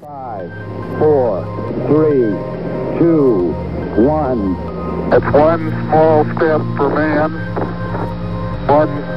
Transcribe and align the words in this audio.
Five, 0.00 0.52
four, 0.98 1.42
three, 1.86 2.28
two, 2.98 3.54
one. 3.96 4.54
It's 5.10 5.24
one 5.34 5.70
small 5.88 6.24
step 6.36 6.60
for 6.76 6.90
man, 6.90 7.32
one 8.68 9.16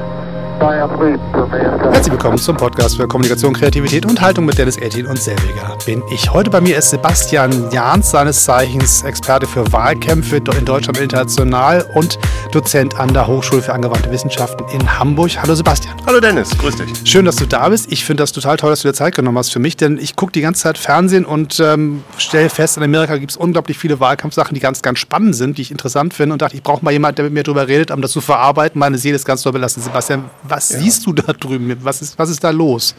Herzlich 0.59 2.11
willkommen 2.11 2.37
zum 2.37 2.57
Podcast 2.57 2.97
für 2.97 3.07
Kommunikation, 3.07 3.53
Kreativität 3.53 4.05
und 4.05 4.19
Haltung 4.19 4.43
mit 4.43 4.57
Dennis 4.57 4.75
Ettin 4.75 5.05
und 5.05 5.17
Selviger. 5.17 5.77
Bin 5.85 6.03
ich. 6.11 6.33
Heute 6.33 6.49
bei 6.49 6.59
mir 6.59 6.77
ist 6.77 6.89
Sebastian 6.89 7.71
Jahns, 7.71 8.11
seines 8.11 8.43
Zeichens 8.43 9.03
Experte 9.03 9.47
für 9.47 9.71
Wahlkämpfe 9.71 10.35
in 10.37 10.65
Deutschland 10.65 10.99
international 10.99 11.85
und 11.93 12.19
Dozent 12.51 12.99
an 12.99 13.13
der 13.13 13.27
Hochschule 13.27 13.61
für 13.61 13.73
angewandte 13.73 14.09
Wissenschaften 14.11 14.65
in 14.73 14.99
Hamburg. 14.99 15.31
Hallo 15.39 15.53
Sebastian. 15.53 15.95
Hallo 16.05 16.19
Dennis, 16.19 16.57
grüß 16.57 16.77
dich. 16.77 16.89
Schön, 17.03 17.25
dass 17.25 17.35
du 17.35 17.45
da 17.45 17.69
bist. 17.69 17.91
Ich 17.91 18.03
finde 18.03 18.23
das 18.23 18.31
total 18.31 18.57
toll, 18.57 18.71
dass 18.71 18.81
du 18.81 18.87
dir 18.87 18.93
Zeit 18.93 19.15
genommen 19.15 19.37
hast 19.37 19.51
für 19.51 19.59
mich, 19.59 19.77
denn 19.77 19.97
ich 19.97 20.15
gucke 20.15 20.31
die 20.31 20.41
ganze 20.41 20.63
Zeit 20.63 20.77
Fernsehen 20.77 21.25
und 21.25 21.59
ähm, 21.59 22.03
stelle 22.17 22.49
fest, 22.49 22.77
in 22.77 22.83
Amerika 22.83 23.17
gibt 23.17 23.31
es 23.31 23.37
unglaublich 23.37 23.77
viele 23.77 23.99
Wahlkampfsachen, 23.99 24.55
die 24.55 24.59
ganz, 24.59 24.81
ganz 24.81 24.99
spannend 24.99 25.35
sind, 25.35 25.57
die 25.57 25.61
ich 25.61 25.71
interessant 25.71 26.13
finde 26.13 26.33
und 26.33 26.41
dachte, 26.41 26.55
ich 26.55 26.63
brauche 26.63 26.83
mal 26.83 26.91
jemanden, 26.91 27.17
der 27.17 27.25
mit 27.25 27.33
mir 27.33 27.43
darüber 27.43 27.67
redet, 27.67 27.91
um 27.91 28.01
das 28.01 28.11
zu 28.11 28.21
verarbeiten. 28.21 28.79
Meine 28.79 28.97
Seele 28.97 29.15
ist 29.15 29.25
ganz 29.25 29.43
doll 29.43 29.53
belassen. 29.53 29.83
Sebastian, 29.83 30.25
was 30.43 30.69
ja. 30.69 30.79
siehst 30.79 31.05
du 31.05 31.13
da 31.13 31.33
drüben? 31.33 31.77
Was 31.83 32.01
ist, 32.01 32.17
was 32.17 32.29
ist 32.29 32.43
da 32.43 32.49
los? 32.49 32.95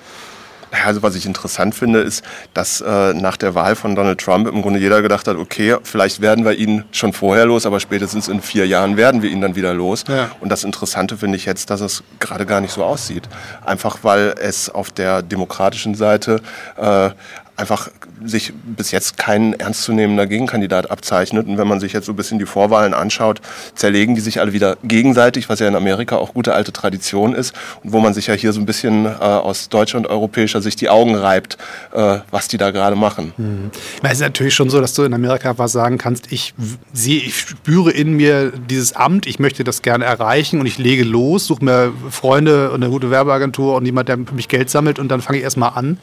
Also 0.85 1.03
was 1.03 1.15
ich 1.17 1.27
interessant 1.27 1.75
finde, 1.75 2.01
ist, 2.01 2.25
dass 2.55 2.81
äh, 2.81 3.13
nach 3.15 3.37
der 3.37 3.55
Wahl 3.55 3.75
von 3.75 3.95
Donald 3.95 4.21
Trump 4.21 4.47
im 4.47 4.63
Grunde 4.63 4.79
jeder 4.79 5.03
gedacht 5.03 5.27
hat, 5.27 5.37
okay, 5.37 5.77
vielleicht 5.83 6.21
werden 6.21 6.45
wir 6.45 6.53
ihn 6.53 6.85
schon 6.93 7.13
vorher 7.13 7.47
los, 7.47 7.67
aber 7.67 7.81
spätestens 7.81 8.29
in 8.29 8.41
vier 8.41 8.67
Jahren 8.67 8.97
werden 8.97 9.23
wir 9.23 9.31
ihn 9.31 9.41
dann 9.41 9.57
wieder 9.57 9.75
los. 9.75 10.05
Ja. 10.09 10.31
Und 10.41 10.51
das 10.51 10.65
Interessante 10.65 11.17
finde 11.17 11.37
ich 11.37 11.45
jetzt, 11.45 11.71
dass 11.71 11.81
es 11.81 12.03
gerade 12.21 12.47
gar 12.47 12.61
nicht 12.61 12.73
so 12.73 12.85
aussieht. 12.85 13.29
Einfach 13.65 13.99
weil 14.03 14.35
es 14.41 14.71
auf 14.71 14.91
der 14.91 15.23
demokratischen 15.23 15.95
Seite 15.95 16.41
äh, 16.77 17.11
einfach 17.57 17.91
sich 18.25 18.53
bis 18.65 18.91
jetzt 18.91 19.17
kein 19.17 19.55
ernstzunehmender 19.55 20.27
Gegenkandidat 20.27 20.91
abzeichnet. 20.91 21.47
Und 21.47 21.59
wenn 21.59 21.69
man 21.69 21.81
sich 21.81 21.93
jetzt 21.93 22.07
so 22.07 22.13
ein 22.13 22.17
bisschen 22.17 22.39
die 22.39 22.47
Vorwahlen 22.47 22.95
anschaut, 22.95 23.41
zerlegen 23.75 24.15
die 24.15 24.21
sich 24.21 24.41
alle 24.41 24.53
wieder 24.53 24.77
gegenseitig, 24.85 25.49
was 25.49 25.61
ja 25.61 25.69
in 25.69 25.77
Amerika 25.77 26.17
auch 26.17 26.35
gute 26.35 26.55
alte 26.55 26.73
Tradition 26.73 27.35
ist 27.35 27.55
und 27.83 27.93
wo 27.93 28.01
man 28.01 28.15
sich 28.15 28.27
ja 28.27 28.35
hier 28.35 28.53
so 28.53 28.61
ein 28.61 28.67
bisschen 28.67 29.07
äh, 29.07 29.09
aus 29.09 29.69
deutscher 29.69 29.99
und 29.99 30.07
europäischer 30.07 30.61
Sicht 30.61 30.81
die 30.81 30.89
Augen 30.89 31.15
reibt, 31.15 31.57
äh, 31.93 32.19
was 32.31 32.49
die 32.49 32.59
da 32.59 32.71
gerade 32.71 32.97
machen. 32.97 33.33
Mhm. 33.37 33.71
Es 34.03 34.13
ist 34.15 34.21
natürlich 34.21 34.55
schon 34.55 34.71
so, 34.71 34.81
dass 34.81 34.95
du 34.95 35.05
in 35.05 35.15
Amerika 35.15 35.57
was 35.59 35.73
sagen 35.73 35.99
kannst, 35.99 36.33
ich 36.33 36.55
sehe, 36.93 37.21
ich 37.21 37.39
spüre 37.39 37.91
in 37.91 38.15
mir 38.15 38.53
dieses 38.53 38.95
Amt, 38.95 39.27
ich 39.27 39.39
möchte 39.39 39.65
das 39.65 39.83
gerne 39.83 40.05
erreichen 40.05 40.61
und 40.61 40.67
ich 40.67 40.79
lege 40.79 41.05
los, 41.05 41.47
suche 41.47 41.65
mir 41.65 41.93
Freunde 42.11 42.71
und 42.71 42.83
eine 42.83 42.91
gute 42.91 43.11
Werbeagentur 43.11 43.77
und 43.77 43.87
jemand, 43.87 44.09
der 44.09 44.19
für 44.19 44.35
mich 44.35 44.49
Geld 44.49 44.71
sammelt 44.71 44.99
und 44.99 45.09
dann 45.09 45.21
fange 45.21 45.39
ich 45.39 45.45
erstmal 45.45 45.71
an. 45.75 45.99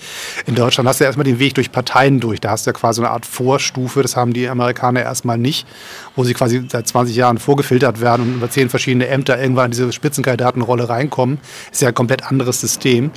In 0.46 0.56
Deutschland 0.56 0.88
hast 0.88 1.00
du 1.00 1.04
ja 1.04 1.10
erstmal 1.10 1.26
den 1.26 1.40
Weg 1.40 1.56
durch 1.56 1.72
Parteien 1.72 2.07
Parteien 2.08 2.20
durch. 2.20 2.40
Da 2.40 2.52
hast 2.52 2.66
du 2.66 2.70
ja 2.70 2.74
quasi 2.74 3.02
eine 3.02 3.12
Art 3.12 3.26
Vorstufe, 3.26 4.02
das 4.02 4.16
haben 4.16 4.34
die 4.34 4.48
Amerikaner 4.48 5.02
erstmal 5.02 5.38
nicht, 5.38 5.68
wo 6.16 6.24
sie 6.24 6.34
quasi 6.34 6.64
seit 6.70 6.88
20 6.88 7.16
Jahren 7.16 7.38
vorgefiltert 7.38 8.02
werden 8.02 8.24
und 8.24 8.36
über 8.36 8.50
zehn 8.50 8.70
verschiedene 8.70 9.08
Ämter 9.08 9.40
irgendwann 9.40 9.66
in 9.66 9.72
diese 9.72 9.92
Spitzenkandidatenrolle 9.92 10.90
reinkommen. 10.90 11.40
Ist 11.72 11.82
ja 11.82 11.90
ein 11.90 11.94
komplett 11.94 12.24
anderes 12.24 12.62
System. 12.62 13.12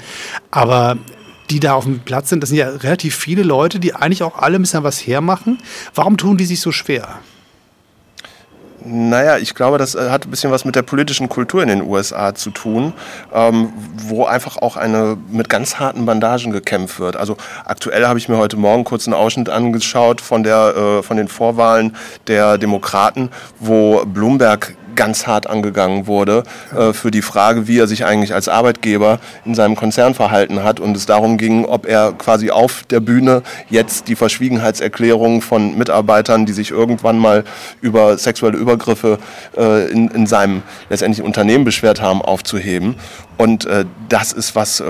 Aber 0.50 0.98
die 1.50 1.60
da 1.60 1.74
auf 1.74 1.84
dem 1.84 2.00
Platz 2.00 2.28
sind, 2.28 2.42
das 2.42 2.50
sind 2.50 2.58
ja 2.58 2.69
relativ 2.69 3.16
viele 3.16 3.42
Leute, 3.42 3.80
die 3.80 3.94
eigentlich 3.94 4.22
auch 4.22 4.38
alle 4.38 4.56
ein 4.56 4.62
bisschen 4.62 4.84
was 4.84 5.04
hermachen. 5.06 5.58
Warum 5.94 6.16
tun 6.16 6.36
die 6.36 6.47
sich 6.47 6.60
so 6.60 6.70
schwer? 6.72 7.19
Naja, 8.84 9.36
ich 9.36 9.55
glaube, 9.55 9.78
das 9.78 9.95
äh, 9.95 10.11
hat 10.11 10.27
ein 10.27 10.31
bisschen 10.31 10.50
was 10.50 10.64
mit 10.64 10.75
der 10.75 10.83
politischen 10.83 11.28
Kultur 11.28 11.62
in 11.62 11.69
den 11.69 11.83
USA 11.83 12.34
zu 12.34 12.50
tun, 12.50 12.92
ähm, 13.33 13.72
wo 14.06 14.25
einfach 14.25 14.56
auch 14.56 14.77
eine 14.77 15.19
mit 15.31 15.48
ganz 15.48 15.78
harten 15.78 16.06
Bandagen 16.06 16.50
gekämpft 16.50 16.98
wird. 16.98 17.17
Also 17.17 17.37
aktuell 17.64 18.06
habe 18.06 18.19
ich 18.19 18.28
mir 18.28 18.39
heute 18.39 18.56
Morgen 18.56 18.84
kurz 18.84 19.06
einen 19.06 19.14
Ausschnitt 19.14 19.48
angeschaut 19.48 20.20
von, 20.20 20.42
der, 20.42 20.75
äh, 20.77 21.03
von 21.03 21.17
den 21.17 21.28
Vorwahlen 21.28 21.95
der 22.27 22.56
Demokraten, 22.56 23.31
wo 23.59 24.05
Bloomberg 24.06 24.77
ganz 24.94 25.27
hart 25.27 25.48
angegangen 25.48 26.06
wurde 26.06 26.42
äh, 26.76 26.92
für 26.92 27.10
die 27.10 27.22
Frage, 27.22 27.66
wie 27.69 27.78
er 27.78 27.87
sich 27.87 28.04
eigentlich 28.04 28.34
als 28.34 28.48
Arbeitgeber 28.48 29.19
in 29.44 29.54
seinem 29.54 29.76
Konzern 29.76 30.15
verhalten 30.15 30.62
hat 30.62 30.81
und 30.81 30.97
es 30.97 31.06
darum 31.06 31.38
ging, 31.38 31.65
ob 31.65 31.87
er 31.87 32.12
quasi 32.12 32.50
auf 32.50 32.82
der 32.91 33.00
Bühne 33.00 33.42
jetzt 33.69 34.09
die 34.09 34.16
Verschwiegenheitserklärungen 34.16 35.42
von 35.42 35.76
Mitarbeitern, 35.76 36.47
die 36.47 36.53
sich 36.53 36.70
irgendwann 36.70 37.19
mal 37.19 37.44
über 37.81 38.19
sexuelle 38.19 38.59
Übergriffe 38.59 39.19
äh, 39.56 39.91
in, 39.91 40.09
in 40.09 40.26
seinem 40.26 40.62
letztendlich 40.88 41.25
Unternehmen 41.25 41.65
beschwert 41.65 42.00
haben, 42.00 42.22
aufzuheben. 42.22 42.97
Und 43.41 43.65
äh, 43.65 43.87
das 44.11 44.34
ist 44.34 44.55
was, 44.55 44.81
äh, 44.81 44.84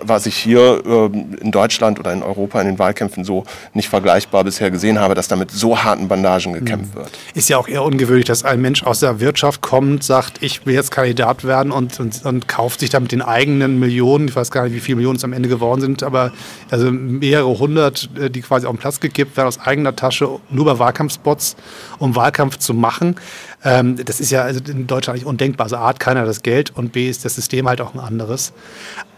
was 0.00 0.24
ich 0.24 0.34
hier 0.34 0.82
äh, 0.82 1.42
in 1.42 1.50
Deutschland 1.50 2.00
oder 2.00 2.10
in 2.10 2.22
Europa 2.22 2.58
in 2.58 2.66
den 2.66 2.78
Wahlkämpfen 2.78 3.22
so 3.22 3.44
nicht 3.74 3.90
vergleichbar 3.90 4.44
bisher 4.44 4.70
gesehen 4.70 4.98
habe, 4.98 5.14
dass 5.14 5.28
da 5.28 5.36
mit 5.36 5.50
so 5.50 5.82
harten 5.82 6.08
Bandagen 6.08 6.54
gekämpft 6.54 6.94
wird. 6.94 7.10
Ist 7.34 7.50
ja 7.50 7.58
auch 7.58 7.68
eher 7.68 7.82
ungewöhnlich, 7.82 8.24
dass 8.24 8.46
ein 8.46 8.62
Mensch 8.62 8.82
aus 8.82 9.00
der 9.00 9.20
Wirtschaft 9.20 9.60
kommt, 9.60 10.02
sagt, 10.02 10.42
ich 10.42 10.64
will 10.64 10.72
jetzt 10.72 10.90
Kandidat 10.90 11.44
werden 11.44 11.70
und, 11.70 12.00
und, 12.00 12.24
und 12.24 12.48
kauft 12.48 12.80
sich 12.80 12.88
damit 12.88 13.12
den 13.12 13.20
eigenen 13.20 13.78
Millionen, 13.78 14.28
ich 14.28 14.36
weiß 14.36 14.50
gar 14.50 14.64
nicht, 14.64 14.74
wie 14.74 14.80
viele 14.80 14.96
Millionen 14.96 15.16
es 15.16 15.24
am 15.24 15.34
Ende 15.34 15.50
geworden 15.50 15.82
sind, 15.82 16.02
aber 16.02 16.32
also 16.70 16.90
mehrere 16.90 17.58
hundert, 17.58 18.08
äh, 18.18 18.30
die 18.30 18.40
quasi 18.40 18.66
auf 18.66 18.74
den 18.74 18.80
Platz 18.80 19.00
gekippt 19.00 19.36
werden 19.36 19.48
aus 19.48 19.60
eigener 19.60 19.94
Tasche, 19.94 20.30
nur 20.48 20.64
bei 20.64 20.78
Wahlkampfspots, 20.78 21.56
um 21.98 22.16
Wahlkampf 22.16 22.56
zu 22.56 22.72
machen. 22.72 23.16
Ähm, 23.62 23.96
das 24.04 24.20
ist 24.20 24.30
ja 24.30 24.42
also 24.42 24.60
in 24.68 24.86
Deutschland 24.86 25.18
nicht 25.18 25.26
undenkbar. 25.26 25.66
Also 25.66 25.76
A 25.76 25.88
hat 25.88 26.00
keiner 26.00 26.24
das 26.24 26.42
Geld 26.42 26.70
und 26.76 26.92
B 26.92 27.08
ist 27.08 27.24
das 27.24 27.34
System 27.34 27.68
halt 27.68 27.80
auch 27.80 27.94
ein 27.94 28.00
anderes. 28.00 28.52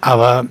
Aber 0.01 0.47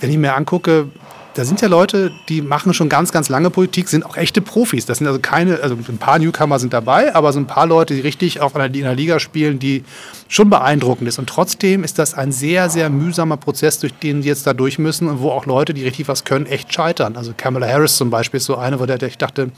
wenn 0.00 0.10
ich 0.10 0.18
mir 0.18 0.34
angucke, 0.34 0.90
da 1.38 1.44
sind 1.44 1.60
ja 1.60 1.68
Leute, 1.68 2.10
die 2.28 2.42
machen 2.42 2.74
schon 2.74 2.88
ganz, 2.88 3.12
ganz 3.12 3.28
lange 3.28 3.50
Politik, 3.50 3.88
sind 3.88 4.04
auch 4.04 4.16
echte 4.16 4.40
Profis. 4.40 4.86
Das 4.86 4.98
sind 4.98 5.06
also 5.06 5.20
keine, 5.20 5.60
also 5.60 5.76
ein 5.76 5.98
paar 5.98 6.18
Newcomer 6.18 6.58
sind 6.58 6.72
dabei, 6.72 7.14
aber 7.14 7.32
so 7.32 7.38
ein 7.38 7.46
paar 7.46 7.64
Leute, 7.64 7.94
die 7.94 8.00
richtig 8.00 8.40
auf 8.40 8.56
einer, 8.56 8.74
in 8.74 8.84
einer 8.84 8.96
Liga 8.96 9.20
spielen, 9.20 9.60
die 9.60 9.84
schon 10.26 10.50
beeindruckend 10.50 11.08
ist. 11.08 11.20
Und 11.20 11.28
trotzdem 11.28 11.84
ist 11.84 12.00
das 12.00 12.14
ein 12.14 12.32
sehr, 12.32 12.68
sehr 12.70 12.90
mühsamer 12.90 13.36
Prozess, 13.36 13.78
durch 13.78 13.94
den 13.94 14.22
sie 14.22 14.28
jetzt 14.28 14.48
da 14.48 14.52
durch 14.52 14.80
müssen 14.80 15.06
und 15.06 15.20
wo 15.20 15.30
auch 15.30 15.46
Leute, 15.46 15.74
die 15.74 15.84
richtig 15.84 16.08
was 16.08 16.24
können, 16.24 16.46
echt 16.46 16.74
scheitern. 16.74 17.16
Also 17.16 17.32
Kamala 17.36 17.68
Harris 17.68 17.96
zum 17.96 18.10
Beispiel 18.10 18.38
ist 18.38 18.46
so 18.46 18.56
eine, 18.56 18.80
wo 18.80 18.86
der, 18.86 19.00
ich 19.00 19.18
dachte, 19.18 19.52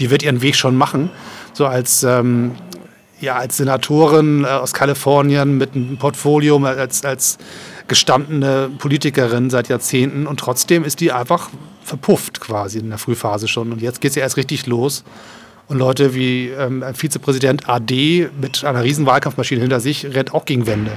die 0.00 0.10
wird 0.10 0.22
ihren 0.22 0.42
Weg 0.42 0.54
schon 0.54 0.76
machen. 0.76 1.08
So 1.54 1.64
als 1.64 2.02
ähm, 2.02 2.52
ja, 3.22 3.36
als 3.36 3.56
Senatorin 3.56 4.44
äh, 4.44 4.48
aus 4.48 4.72
Kalifornien 4.72 5.56
mit 5.56 5.74
einem 5.74 5.96
Portfolio, 5.96 6.62
als, 6.64 7.04
als 7.04 7.38
gestandene 7.88 8.70
Politikerin 8.78 9.48
seit 9.48 9.68
Jahrzehnten 9.68 10.26
und 10.26 10.38
trotzdem 10.38 10.84
ist 10.84 11.00
die 11.00 11.12
einfach 11.12 11.48
verpufft 11.82 12.40
quasi 12.40 12.78
in 12.78 12.90
der 12.90 12.98
Frühphase 12.98 13.48
schon. 13.48 13.72
Und 13.72 13.82
jetzt 13.82 14.00
geht 14.00 14.10
es 14.10 14.16
ja 14.16 14.22
erst 14.22 14.36
richtig 14.36 14.66
los. 14.66 15.04
Und 15.68 15.78
Leute 15.78 16.14
wie 16.14 16.48
ähm, 16.48 16.84
Vizepräsident 16.94 17.68
AD 17.68 18.30
mit 18.40 18.64
einer 18.64 18.82
riesen 18.82 19.06
Wahlkampfmaschine 19.06 19.60
hinter 19.62 19.80
sich 19.80 20.04
rennt 20.04 20.34
auch 20.34 20.44
gegen 20.44 20.66
Wände. 20.66 20.92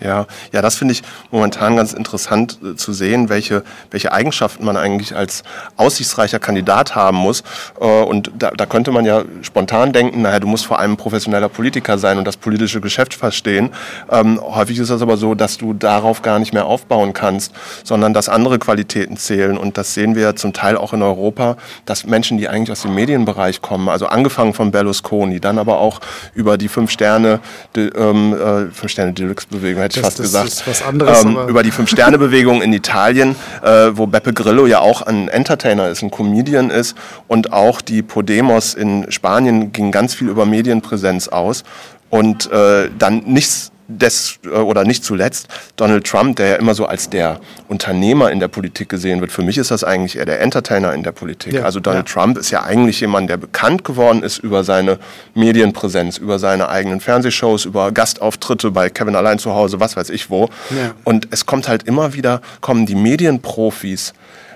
Ja, 0.00 0.26
ja, 0.52 0.62
das 0.62 0.76
finde 0.76 0.92
ich 0.92 1.02
momentan 1.32 1.76
ganz 1.76 1.92
interessant 1.92 2.58
äh, 2.62 2.76
zu 2.76 2.92
sehen, 2.92 3.28
welche, 3.28 3.64
welche 3.90 4.12
Eigenschaften 4.12 4.64
man 4.64 4.76
eigentlich 4.76 5.16
als 5.16 5.42
aussichtsreicher 5.76 6.38
Kandidat 6.38 6.94
haben 6.94 7.16
muss. 7.16 7.42
Äh, 7.80 7.84
und 7.84 8.30
da, 8.38 8.52
da 8.52 8.66
könnte 8.66 8.92
man 8.92 9.04
ja 9.04 9.24
spontan 9.42 9.92
denken, 9.92 10.22
naja, 10.22 10.38
du 10.38 10.46
musst 10.46 10.66
vor 10.66 10.78
allem 10.78 10.96
professioneller 10.96 11.48
Politiker 11.48 11.98
sein 11.98 12.18
und 12.18 12.26
das 12.26 12.36
politische 12.36 12.80
Geschäft 12.80 13.14
verstehen. 13.14 13.70
Ähm, 14.10 14.40
häufig 14.40 14.78
ist 14.78 14.90
es 14.90 15.02
aber 15.02 15.16
so, 15.16 15.34
dass 15.34 15.58
du 15.58 15.74
darauf 15.74 16.22
gar 16.22 16.38
nicht 16.38 16.52
mehr 16.52 16.66
aufbauen 16.66 17.12
kannst, 17.12 17.52
sondern 17.82 18.14
dass 18.14 18.28
andere 18.28 18.60
Qualitäten 18.60 19.16
zählen. 19.16 19.58
Und 19.58 19.78
das 19.78 19.94
sehen 19.94 20.14
wir 20.14 20.36
zum 20.36 20.52
Teil 20.52 20.76
auch 20.76 20.92
in 20.92 21.02
Europa, 21.02 21.56
dass 21.86 22.06
Menschen, 22.06 22.38
die 22.38 22.48
eigentlich 22.48 22.70
aus 22.70 22.82
dem 22.82 22.94
Medienbereich 22.94 23.62
kommen, 23.62 23.88
also 23.88 24.06
angefangen 24.06 24.54
von 24.54 24.70
Berlusconi, 24.70 25.40
dann 25.40 25.58
aber 25.58 25.78
auch 25.78 26.00
über 26.34 26.56
die 26.56 26.68
Fünf-Sterne, 26.68 27.40
ähm, 27.76 28.34
äh, 28.34 28.70
Fünf-Sterne-Deluxe-Bewegung, 28.70 29.87
hätte 29.88 30.00
ich 30.00 30.04
fast 30.04 30.18
das 30.18 30.26
gesagt. 30.26 30.48
Ist 30.48 30.66
was 30.66 30.82
anderes, 30.82 31.24
ähm, 31.24 31.38
über 31.48 31.62
die 31.62 31.70
Fünf-Sterne-Bewegung 31.78 32.62
in 32.62 32.72
Italien, 32.72 33.36
äh, 33.62 33.90
wo 33.92 34.06
Beppe 34.06 34.32
Grillo 34.32 34.66
ja 34.66 34.80
auch 34.80 35.02
ein 35.02 35.28
Entertainer 35.28 35.88
ist, 35.88 36.02
ein 36.02 36.10
Comedian 36.10 36.70
ist. 36.70 36.96
Und 37.26 37.52
auch 37.52 37.80
die 37.80 38.02
Podemos 38.02 38.74
in 38.74 39.10
Spanien 39.10 39.72
ging 39.72 39.90
ganz 39.90 40.14
viel 40.14 40.28
über 40.28 40.46
Medienpräsenz 40.46 41.28
aus. 41.28 41.64
Und 42.10 42.50
äh, 42.50 42.88
dann 42.98 43.22
nichts 43.26 43.70
des, 43.88 44.38
äh, 44.44 44.50
oder 44.50 44.84
nicht 44.84 45.02
zuletzt 45.02 45.48
Donald 45.76 46.06
Trump, 46.06 46.36
der 46.36 46.48
ja 46.48 46.54
immer 46.56 46.74
so 46.74 46.86
als 46.86 47.08
der 47.08 47.40
Unternehmer 47.68 48.30
in 48.30 48.38
der 48.38 48.48
Politik 48.48 48.88
gesehen 48.88 49.20
wird. 49.20 49.32
Für 49.32 49.42
mich 49.42 49.58
ist 49.58 49.70
das 49.70 49.82
eigentlich 49.82 50.16
eher 50.16 50.26
der 50.26 50.40
Entertainer 50.40 50.92
in 50.92 51.02
der 51.02 51.12
Politik. 51.12 51.54
Ja, 51.54 51.62
also 51.62 51.80
Donald 51.80 52.08
ja. 52.08 52.14
Trump 52.14 52.38
ist 52.38 52.50
ja 52.50 52.62
eigentlich 52.62 53.00
jemand, 53.00 53.30
der 53.30 53.38
bekannt 53.38 53.84
geworden 53.84 54.22
ist 54.22 54.38
über 54.38 54.62
seine 54.62 54.98
Medienpräsenz, 55.34 56.18
über 56.18 56.38
seine 56.38 56.68
eigenen 56.68 57.00
Fernsehshows, 57.00 57.64
über 57.64 57.90
Gastauftritte 57.90 58.70
bei 58.70 58.90
Kevin 58.90 59.16
allein 59.16 59.38
zu 59.38 59.54
Hause, 59.54 59.80
was 59.80 59.96
weiß 59.96 60.10
ich 60.10 60.28
wo. 60.28 60.50
Ja. 60.70 60.94
Und 61.04 61.28
es 61.30 61.46
kommt 61.46 61.66
halt 61.66 61.84
immer 61.84 62.12
wieder, 62.12 62.42
kommen 62.60 62.84
die 62.84 62.94
Medienprofis, 62.94 64.12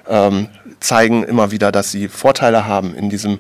ähm, 0.09 0.49
zeigen 0.81 1.25
immer 1.25 1.51
wieder, 1.51 1.73
dass 1.73 1.91
sie 1.91 2.09
Vorteile 2.09 2.67
haben 2.67 2.95
in 2.95 3.09
diesem 3.09 3.39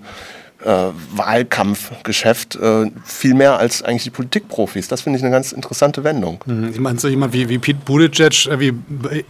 äh, 0.65 0.91
Wahlkampfgeschäft 1.17 2.57
äh, 2.57 2.91
viel 3.05 3.35
mehr 3.35 3.59
als 3.59 3.83
eigentlich 3.83 4.05
die 4.05 4.11
Politikprofis. 4.11 4.89
Das 4.89 5.03
finde 5.03 5.19
ich 5.19 5.25
eine 5.25 5.33
ganz 5.33 5.53
interessante 5.53 6.05
Wendung. 6.05 6.41
Mhm. 6.47 6.71
Ich 6.73 6.81
meine, 6.81 6.99
so 6.99 7.09
jemand 7.09 7.33
wie, 7.33 7.49
wie 7.49 7.59
Pete 7.59 7.81
Buttigieg, 7.85 8.47
äh, 8.47 8.61
wie 8.61 8.73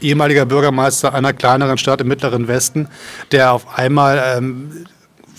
ehemaliger 0.01 0.47
Bürgermeister 0.47 1.15
einer 1.15 1.33
kleineren 1.33 1.79
Stadt 1.79 2.01
im 2.01 2.09
mittleren 2.09 2.49
Westen, 2.49 2.89
der 3.31 3.53
auf 3.53 3.79
einmal 3.79 4.37
ähm, 4.37 4.87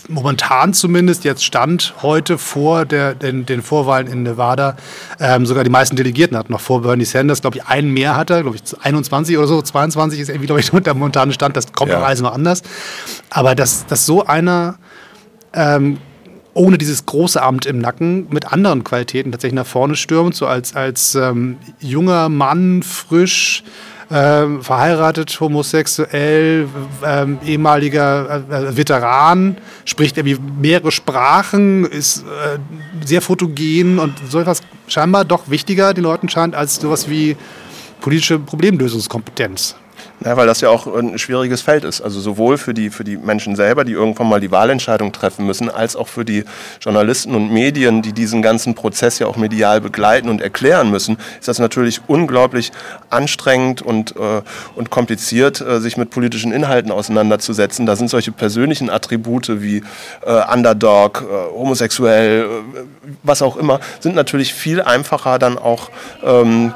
momentan 0.09 0.73
zumindest, 0.73 1.23
jetzt 1.23 1.43
stand 1.45 1.93
heute 2.01 2.37
vor 2.37 2.85
der, 2.85 3.15
den, 3.15 3.45
den 3.45 3.61
Vorwahlen 3.61 4.07
in 4.07 4.23
Nevada, 4.23 4.75
ähm, 5.19 5.45
sogar 5.45 5.63
die 5.63 5.69
meisten 5.69 5.95
Delegierten 5.95 6.37
hat, 6.37 6.49
noch 6.49 6.59
vor 6.59 6.81
Bernie 6.81 7.05
Sanders, 7.05 7.41
glaube 7.41 7.57
ich, 7.57 7.65
einen 7.65 7.91
mehr 7.91 8.15
hatte, 8.15 8.41
glaube 8.41 8.57
ich 8.57 8.63
21 8.81 9.37
oder 9.37 9.47
so, 9.47 9.61
22 9.61 10.19
ist 10.19 10.29
irgendwie, 10.29 10.47
glaube 10.47 10.59
ich, 10.59 10.69
der 10.83 10.93
momentane 10.93 11.33
Stand, 11.33 11.55
das 11.55 11.71
kommt 11.71 11.91
ja. 11.91 11.99
noch 11.99 12.05
alles 12.05 12.21
noch 12.21 12.33
anders. 12.33 12.63
Aber 13.29 13.55
dass, 13.55 13.85
dass 13.85 14.05
so 14.05 14.25
einer 14.25 14.75
ähm, 15.53 15.97
ohne 16.53 16.77
dieses 16.77 17.05
große 17.05 17.41
Amt 17.41 17.65
im 17.65 17.79
Nacken 17.79 18.27
mit 18.29 18.51
anderen 18.51 18.83
Qualitäten 18.83 19.31
tatsächlich 19.31 19.55
nach 19.55 19.65
vorne 19.65 19.95
stürmt, 19.95 20.35
so 20.35 20.45
als, 20.45 20.75
als 20.75 21.15
ähm, 21.15 21.57
junger 21.79 22.29
Mann, 22.29 22.83
frisch, 22.83 23.63
äh, 24.09 24.45
verheiratet, 24.61 25.39
homosexuell, 25.39 26.67
äh, 27.01 27.25
ehemaliger 27.45 28.43
äh, 28.49 28.77
Veteran, 28.77 29.57
spricht 29.85 30.17
irgendwie 30.17 30.37
mehrere 30.59 30.91
Sprachen, 30.91 31.85
ist 31.85 32.19
äh, 32.19 32.59
sehr 33.05 33.21
fotogen 33.21 33.97
und 33.97 34.13
so 34.29 34.39
etwas 34.39 34.61
scheinbar 34.87 35.25
doch 35.25 35.49
wichtiger 35.49 35.93
den 35.93 36.03
Leuten 36.03 36.29
scheint 36.29 36.53
als 36.53 36.75
sowas 36.75 37.09
wie 37.09 37.35
politische 38.01 38.37
Problemlösungskompetenz. 38.37 39.75
Ja, 40.23 40.37
weil 40.37 40.47
das 40.47 40.61
ja 40.61 40.69
auch 40.69 40.87
ein 40.87 41.17
schwieriges 41.17 41.61
Feld 41.61 41.83
ist. 41.83 42.01
Also 42.01 42.21
sowohl 42.21 42.57
für 42.57 42.73
die, 42.73 42.89
für 42.89 43.03
die 43.03 43.17
Menschen 43.17 43.55
selber, 43.55 43.83
die 43.83 43.91
irgendwann 43.91 44.29
mal 44.29 44.39
die 44.39 44.51
Wahlentscheidung 44.51 45.11
treffen 45.11 45.45
müssen, 45.45 45.69
als 45.69 45.95
auch 45.95 46.07
für 46.07 46.23
die 46.23 46.45
Journalisten 46.79 47.35
und 47.35 47.51
Medien, 47.51 48.01
die 48.01 48.13
diesen 48.13 48.41
ganzen 48.41 48.73
Prozess 48.73 49.19
ja 49.19 49.27
auch 49.27 49.35
medial 49.35 49.81
begleiten 49.81 50.29
und 50.29 50.41
erklären 50.41 50.91
müssen, 50.91 51.17
ist 51.39 51.47
das 51.47 51.59
natürlich 51.59 52.01
unglaublich 52.07 52.71
anstrengend 53.09 53.81
und, 53.81 54.15
äh, 54.15 54.41
und 54.75 54.89
kompliziert, 54.89 55.59
äh, 55.59 55.81
sich 55.81 55.97
mit 55.97 56.09
politischen 56.09 56.53
Inhalten 56.53 56.91
auseinanderzusetzen. 56.91 57.85
Da 57.85 57.95
sind 57.97 58.09
solche 58.09 58.31
persönlichen 58.31 58.89
Attribute 58.89 59.61
wie 59.61 59.83
äh, 60.25 60.53
Underdog, 60.53 61.23
äh, 61.23 61.53
homosexuell, 61.53 62.43
äh, 62.43 62.79
was 63.23 63.41
auch 63.41 63.57
immer, 63.57 63.79
sind 63.99 64.15
natürlich 64.15 64.53
viel 64.53 64.81
einfacher 64.81 65.37
dann 65.37 65.57
auch 65.57 65.89
ähm, 66.23 66.73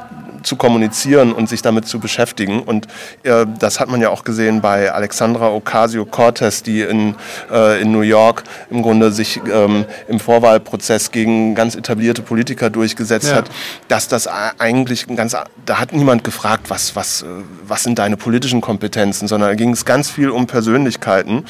zu 0.48 0.56
kommunizieren 0.56 1.32
und 1.32 1.48
sich 1.48 1.62
damit 1.62 1.86
zu 1.86 2.00
beschäftigen. 2.00 2.62
Und 2.62 2.86
äh, 3.22 3.46
das 3.58 3.80
hat 3.80 3.88
man 3.88 4.00
ja 4.00 4.08
auch 4.08 4.24
gesehen 4.24 4.60
bei 4.60 4.90
Alexandra 4.90 5.50
Ocasio-Cortez, 5.50 6.62
die 6.62 6.80
in, 6.80 7.14
äh, 7.52 7.82
in 7.82 7.92
New 7.92 8.00
York 8.00 8.44
im 8.70 8.82
Grunde 8.82 9.12
sich 9.12 9.40
ähm, 9.52 9.84
im 10.08 10.18
Vorwahlprozess 10.18 11.10
gegen 11.10 11.54
ganz 11.54 11.74
etablierte 11.74 12.22
Politiker 12.22 12.70
durchgesetzt 12.70 13.28
ja. 13.28 13.36
hat, 13.36 13.50
dass 13.88 14.08
das 14.08 14.26
eigentlich 14.26 15.06
ganz, 15.06 15.36
da 15.66 15.78
hat 15.78 15.92
niemand 15.92 16.24
gefragt, 16.24 16.70
was, 16.70 16.96
was, 16.96 17.22
äh, 17.22 17.26
was 17.62 17.82
sind 17.82 17.98
deine 17.98 18.16
politischen 18.16 18.62
Kompetenzen, 18.62 19.28
sondern 19.28 19.50
da 19.50 19.54
ging 19.54 19.70
es 19.70 19.84
ganz 19.84 20.10
viel 20.10 20.30
um 20.30 20.46
Persönlichkeiten. 20.46 21.44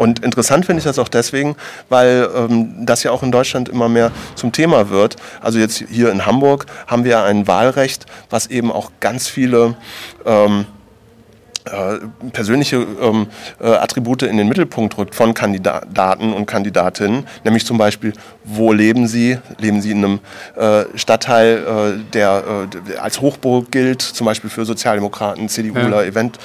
Und 0.00 0.20
interessant 0.20 0.64
finde 0.64 0.78
ich 0.78 0.84
das 0.84 0.98
auch 0.98 1.08
deswegen, 1.08 1.56
weil 1.90 2.26
ähm, 2.34 2.86
das 2.86 3.02
ja 3.02 3.10
auch 3.10 3.22
in 3.22 3.30
Deutschland 3.30 3.68
immer 3.68 3.90
mehr 3.90 4.10
zum 4.34 4.50
Thema 4.50 4.88
wird. 4.88 5.16
Also 5.42 5.58
jetzt 5.58 5.84
hier 5.90 6.10
in 6.10 6.24
Hamburg 6.24 6.64
haben 6.86 7.04
wir 7.04 7.22
ein 7.22 7.46
Wahlrecht, 7.46 8.06
was 8.30 8.46
eben 8.46 8.72
auch 8.72 8.92
ganz 9.00 9.28
viele 9.28 9.76
ähm, 10.24 10.60
äh, 10.60 10.79
persönliche 12.32 12.76
ähm, 12.76 13.26
äh, 13.60 13.66
Attribute 13.66 14.22
in 14.22 14.36
den 14.36 14.48
Mittelpunkt 14.48 14.96
rückt 14.96 15.14
von 15.14 15.34
Kandidaten 15.34 16.32
und 16.32 16.46
Kandidatinnen, 16.46 17.26
nämlich 17.44 17.66
zum 17.66 17.76
Beispiel, 17.76 18.12
wo 18.44 18.72
leben 18.72 19.06
sie? 19.06 19.38
Leben 19.58 19.82
sie 19.82 19.90
in 19.90 19.98
einem 19.98 20.20
äh, 20.56 20.84
Stadtteil, 20.96 21.98
äh, 21.98 22.12
der 22.12 22.68
äh, 22.88 22.96
als 22.96 23.20
Hochburg 23.20 23.70
gilt, 23.70 24.00
zum 24.00 24.24
Beispiel 24.24 24.48
für 24.48 24.64
Sozialdemokraten, 24.64 25.48
CDUler, 25.48 26.02
ja. 26.02 26.08
Event. 26.08 26.38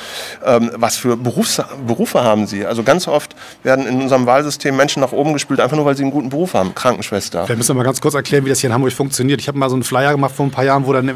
Ähm, 0.46 0.72
was 0.76 0.98
für 0.98 1.16
Berufs 1.16 1.62
Berufe 1.88 2.24
haben 2.24 2.46
sie? 2.46 2.66
Also 2.66 2.84
ganz 2.84 3.08
oft 3.08 3.36
werden 3.64 3.88
in 3.88 4.02
unserem 4.02 4.26
Wahlsystem 4.26 4.76
Menschen 4.76 5.00
nach 5.00 5.14
oben 5.14 5.34
gespült, 5.34 5.60
einfach 5.60 5.78
nur, 5.78 5.86
weil 5.86 5.96
sie 5.96 6.04
einen 6.04 6.12
guten 6.12 6.30
Beruf 6.30 6.54
haben, 6.54 6.76
Krankenschwester. 6.76 7.48
Wir 7.48 7.56
müssen 7.56 7.76
mal 7.78 7.84
ganz 7.84 8.02
kurz 8.02 8.16
erklären, 8.16 8.46
wie 8.46 8.50
das 8.50 8.60
hier 8.60 8.70
in 8.70 8.74
Hamburg 8.74 8.92
funktioniert. 8.92 9.40
Ich 9.40 9.48
habe 9.48 9.58
mal 9.58 9.70
so 9.70 9.76
einen 9.76 9.84
Flyer 9.84 10.12
gemacht 10.12 10.36
vor 10.36 10.46
ein 10.46 10.52
paar 10.52 10.66
Jahren, 10.66 10.86
wo 10.86 10.94
dann 10.94 11.10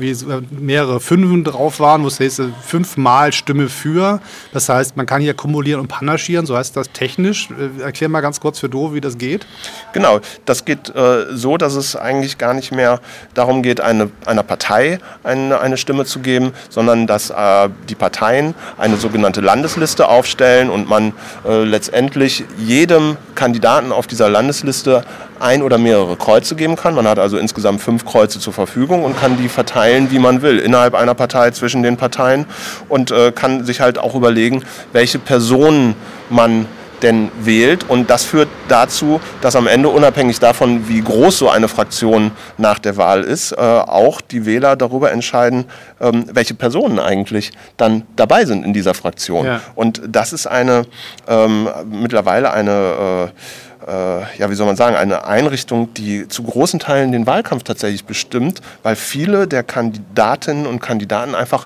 mehrere 0.52 1.00
Fünfen 1.00 1.44
drauf 1.44 1.80
waren, 1.80 2.04
wo 2.04 2.08
es 2.08 2.20
heißt, 2.20 2.42
fünfmal 2.66 3.34
Stimme 3.34 3.68
für 3.68 3.89
für. 3.90 4.20
Das 4.54 4.70
heißt, 4.70 4.98
man 4.98 5.06
kann 5.06 5.22
hier 5.22 5.34
kumulieren 5.34 5.82
und 5.82 5.88
panaschieren, 5.88 6.46
so 6.46 6.56
heißt 6.58 6.76
das 6.76 6.92
technisch. 6.92 7.50
Äh, 7.52 7.82
erklär 7.82 8.10
mal 8.10 8.22
ganz 8.22 8.40
kurz 8.40 8.60
für 8.60 8.70
Do, 8.70 8.94
wie 8.94 9.02
das 9.02 9.18
geht. 9.18 9.46
Genau, 9.94 10.20
das 10.46 10.66
geht 10.66 10.94
äh, 10.96 11.26
so, 11.32 11.58
dass 11.58 11.76
es 11.76 11.96
eigentlich 11.96 12.38
gar 12.38 12.54
nicht 12.54 12.72
mehr 12.72 13.00
darum 13.34 13.64
geht, 13.64 13.82
eine, 13.82 14.10
einer 14.26 14.44
Partei 14.44 15.00
eine, 15.24 15.60
eine 15.60 15.78
Stimme 15.78 16.06
zu 16.06 16.20
geben, 16.20 16.54
sondern 16.70 17.08
dass 17.08 17.30
äh, 17.30 17.70
die 17.90 17.96
Parteien 17.96 18.54
eine 18.78 18.98
sogenannte 18.98 19.42
Landesliste 19.42 20.08
aufstellen 20.08 20.70
und 20.70 20.88
man 20.90 21.14
äh, 21.48 21.64
letztendlich 21.64 22.44
jedem 22.58 23.18
Kandidaten 23.36 23.92
auf 23.92 24.08
dieser 24.08 24.30
Landesliste 24.30 25.04
ein 25.40 25.62
oder 25.64 25.78
mehrere 25.78 26.16
Kreuze 26.16 26.56
geben 26.56 26.76
kann. 26.76 26.96
Man 26.96 27.08
hat 27.08 27.20
also 27.20 27.38
insgesamt 27.38 27.82
fünf 27.82 28.06
Kreuze 28.06 28.40
zur 28.40 28.54
Verfügung 28.54 29.04
und 29.04 29.18
kann 29.18 29.38
die 29.38 29.50
verteilen, 29.50 30.12
wie 30.12 30.20
man 30.20 30.42
will, 30.42 30.60
innerhalb 30.60 30.96
einer 30.96 31.14
Partei, 31.14 31.52
zwischen 31.52 31.84
den 31.84 31.98
Parteien 31.98 32.46
und 32.90 33.12
äh, 33.12 33.32
kann 33.32 33.64
sich 33.66 33.79
halt 33.80 33.98
auch 33.98 34.16
überlegen, 34.16 34.64
welche 34.94 35.20
Personen 35.20 35.96
man 36.30 36.68
denn 37.02 37.32
wählt. 37.42 37.90
Und 37.90 38.10
das 38.10 38.26
führt 38.26 38.50
dazu, 38.68 39.20
dass 39.42 39.56
am 39.56 39.68
Ende, 39.68 39.90
unabhängig 39.90 40.40
davon, 40.40 40.88
wie 40.88 41.02
groß 41.02 41.38
so 41.38 41.50
eine 41.50 41.68
Fraktion 41.68 42.32
nach 42.58 42.80
der 42.80 42.98
Wahl 42.98 43.24
ist, 43.24 43.52
äh, 43.52 43.56
auch 43.58 44.22
die 44.22 44.46
Wähler 44.46 44.76
darüber 44.76 45.12
entscheiden, 45.12 45.66
ähm, 46.00 46.26
welche 46.32 46.54
Personen 46.54 47.00
eigentlich 47.00 47.52
dann 47.78 48.04
dabei 48.16 48.46
sind 48.46 48.66
in 48.66 48.74
dieser 48.74 48.94
Fraktion. 48.94 49.46
Ja. 49.46 49.62
Und 49.76 50.02
das 50.08 50.34
ist 50.34 50.48
eine 50.48 50.86
ähm, 51.28 51.70
mittlerweile 51.90 52.52
eine 52.52 53.32
äh, 53.32 53.90
äh, 53.90 54.38
ja, 54.38 54.50
wie 54.50 54.56
soll 54.56 54.68
man 54.68 54.76
sagen, 54.76 54.96
eine 54.96 55.26
Einrichtung, 55.26 55.94
die 55.94 56.28
zu 56.28 56.44
großen 56.44 56.80
Teilen 56.80 57.12
den 57.12 57.26
Wahlkampf 57.26 57.64
tatsächlich 57.64 58.06
bestimmt, 58.06 58.62
weil 58.84 58.96
viele 58.96 59.48
der 59.48 59.64
Kandidatinnen 59.64 60.68
und 60.68 60.80
Kandidaten 60.80 61.34
einfach 61.34 61.66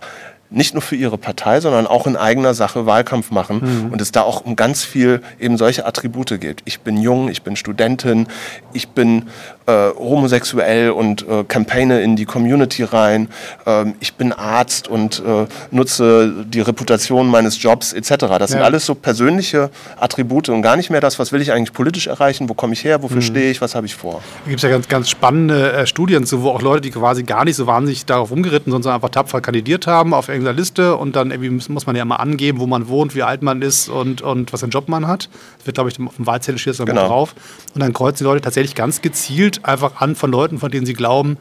nicht 0.54 0.74
nur 0.74 0.82
für 0.82 0.96
ihre 0.96 1.18
Partei, 1.18 1.60
sondern 1.60 1.88
auch 1.88 2.08
in 2.08 2.16
eigener 2.16 2.54
Sache 2.54 2.86
Wahlkampf 2.86 3.32
machen 3.32 3.86
mhm. 3.86 3.92
und 3.92 4.02
es 4.02 4.12
da 4.12 4.22
auch 4.22 4.46
um 4.46 4.56
ganz 4.56 4.84
viel 4.84 5.22
eben 5.40 5.58
solche 5.58 5.86
Attribute 5.86 6.40
geht. 6.40 6.62
Ich 6.66 6.82
bin 6.82 6.98
jung, 6.98 7.30
ich 7.30 7.42
bin 7.42 7.56
Studentin, 7.56 8.28
ich 8.72 8.90
bin 8.90 9.24
äh, 9.66 9.90
homosexuell 9.98 10.92
und 10.92 11.28
äh, 11.28 11.44
campaigne 11.46 12.02
in 12.02 12.16
die 12.16 12.26
Community 12.26 12.84
rein, 12.84 13.30
ähm, 13.66 13.96
ich 14.00 14.14
bin 14.16 14.32
Arzt 14.32 14.88
und 14.88 15.22
äh, 15.26 15.46
nutze 15.72 16.46
die 16.46 16.62
Reputation 16.62 17.28
meines 17.28 17.62
Jobs 17.62 17.94
etc. 17.94 18.10
Das 18.10 18.30
ja. 18.30 18.48
sind 18.48 18.62
alles 18.62 18.86
so 18.86 18.96
persönliche 18.96 19.70
Attribute 20.00 20.50
und 20.50 20.62
gar 20.62 20.76
nicht 20.76 20.90
mehr 20.90 21.02
das, 21.02 21.20
was 21.20 21.32
will 21.32 21.42
ich 21.42 21.52
eigentlich 21.52 21.74
politisch 21.74 22.08
erreichen, 22.08 22.50
wo 22.50 22.54
komme 22.54 22.74
ich 22.74 22.84
her, 22.84 23.02
wofür 23.04 23.18
mhm. 23.18 23.22
stehe 23.22 23.52
ich, 23.52 23.62
was 23.62 23.76
habe 23.76 23.86
ich 23.86 23.96
vor. 23.96 24.22
Da 24.46 24.50
gibt 24.50 24.60
es 24.60 24.64
ja 24.64 24.70
ganz, 24.70 24.88
ganz 24.88 25.10
spannende 25.10 25.74
äh, 25.74 25.88
Studien 25.88 26.26
zu, 26.26 26.44
wo 26.44 26.50
auch 26.50 26.62
Leute, 26.62 26.82
die 26.82 26.92
quasi 26.92 27.24
gar 27.24 27.46
nicht 27.46 27.56
so 27.56 27.68
wahnsinnig 27.68 28.06
darauf 28.06 28.32
umgeritten 28.32 28.72
sind, 28.72 28.84
sondern 28.84 28.96
einfach 28.96 29.10
tapfer 29.10 29.42
kandidiert 29.42 29.88
haben 29.88 30.14
auf 30.14 30.30
irgendeiner 30.44 30.58
Liste 30.60 30.96
und 30.96 31.16
dann 31.16 31.32
irgendwie 31.32 31.50
muss 31.72 31.86
man 31.86 31.96
ja 31.96 32.06
mal 32.06 32.18
angeben, 32.18 32.60
wo 32.60 32.68
man 32.68 32.88
wohnt, 32.88 33.16
wie 33.16 33.24
alt 33.24 33.42
man 33.42 33.62
ist 33.62 33.90
und, 33.90 34.22
und 34.22 34.54
was 34.54 34.60
für 34.60 34.66
einen 34.66 34.72
Job 34.72 34.88
man 34.88 35.08
hat. 35.08 35.30
Das 35.58 35.68
wird, 35.68 35.76
glaube 35.76 35.90
ich, 35.90 36.00
auf 36.00 36.16
dem 36.16 36.26
Wahlzettel 36.26 36.60
steht 36.60 36.80
das 36.80 36.86
genau. 36.86 37.08
drauf. 37.08 37.36
Und 37.74 37.82
dann 37.82 37.94
kreuzen 37.94 38.20
die 38.20 38.24
Leute 38.26 38.42
tatsächlich 38.42 38.76
ganz 38.76 39.02
gezielt 39.02 39.66
einfach 39.66 40.02
an 40.02 40.16
von 40.16 40.32
Leuten, 40.32 40.60
von 40.60 40.72
denen 40.72 40.86
sie 40.86 40.94
glauben, 40.94 41.38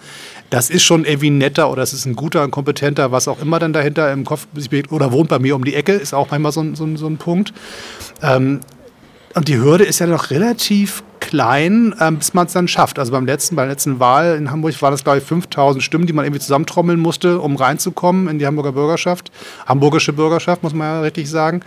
das 0.51 0.71
ist 0.71 0.83
schon 0.83 1.05
irgendwie 1.05 1.31
netter 1.31 1.71
oder 1.71 1.83
das 1.83 1.93
ist 1.93 2.07
ein 2.07 2.17
guter, 2.17 2.43
ein 2.43 2.51
kompetenter, 2.51 3.13
was 3.13 3.29
auch 3.29 3.41
immer 3.41 3.59
dann 3.59 3.73
dahinter 3.73 4.13
im 4.13 4.25
Kopf 4.25 4.47
oder 4.91 5.13
wohnt 5.13 5.29
bei 5.29 5.39
mir 5.39 5.57
um 5.57 5.65
die 5.65 5.75
Ecke, 5.75 5.93
ist 5.93 6.15
auch 6.15 6.31
manchmal 6.31 6.53
so, 6.53 6.75
so, 6.75 6.97
so 6.97 7.07
ein 7.07 7.17
Punkt. 7.17 7.53
Ähm, 8.23 8.61
und 9.35 9.49
die 9.49 9.57
Hürde 9.57 9.85
ist 9.85 9.99
ja 9.99 10.07
noch 10.07 10.31
relativ 10.31 11.03
klein, 11.21 11.95
ähm, 12.01 12.19
bis 12.19 12.35
man 12.35 12.47
es 12.47 12.53
dann 12.53 12.69
schafft. 12.69 12.99
Also 12.99 13.13
beim 13.13 13.25
letzten, 13.25 13.57
bei 13.57 13.63
der 13.63 13.71
letzten 13.71 14.01
Wahl 14.01 14.37
in 14.37 14.51
Hamburg 14.51 14.81
waren 14.83 14.91
das, 14.91 15.05
glaube 15.05 15.19
ich, 15.19 15.25
5000 15.25 15.83
Stimmen, 15.83 16.07
die 16.07 16.13
man 16.13 16.25
irgendwie 16.25 16.41
zusammentrommeln 16.41 16.99
musste, 17.01 17.41
um 17.41 17.57
reinzukommen 17.57 18.29
in 18.29 18.39
die 18.39 18.47
Hamburger 18.47 18.73
Bürgerschaft. 18.73 19.31
Hamburgische 19.67 20.13
Bürgerschaft, 20.13 20.63
muss 20.63 20.75
man 20.75 20.87
ja 20.87 21.01
richtig 21.01 21.31
sagen. 21.31 21.63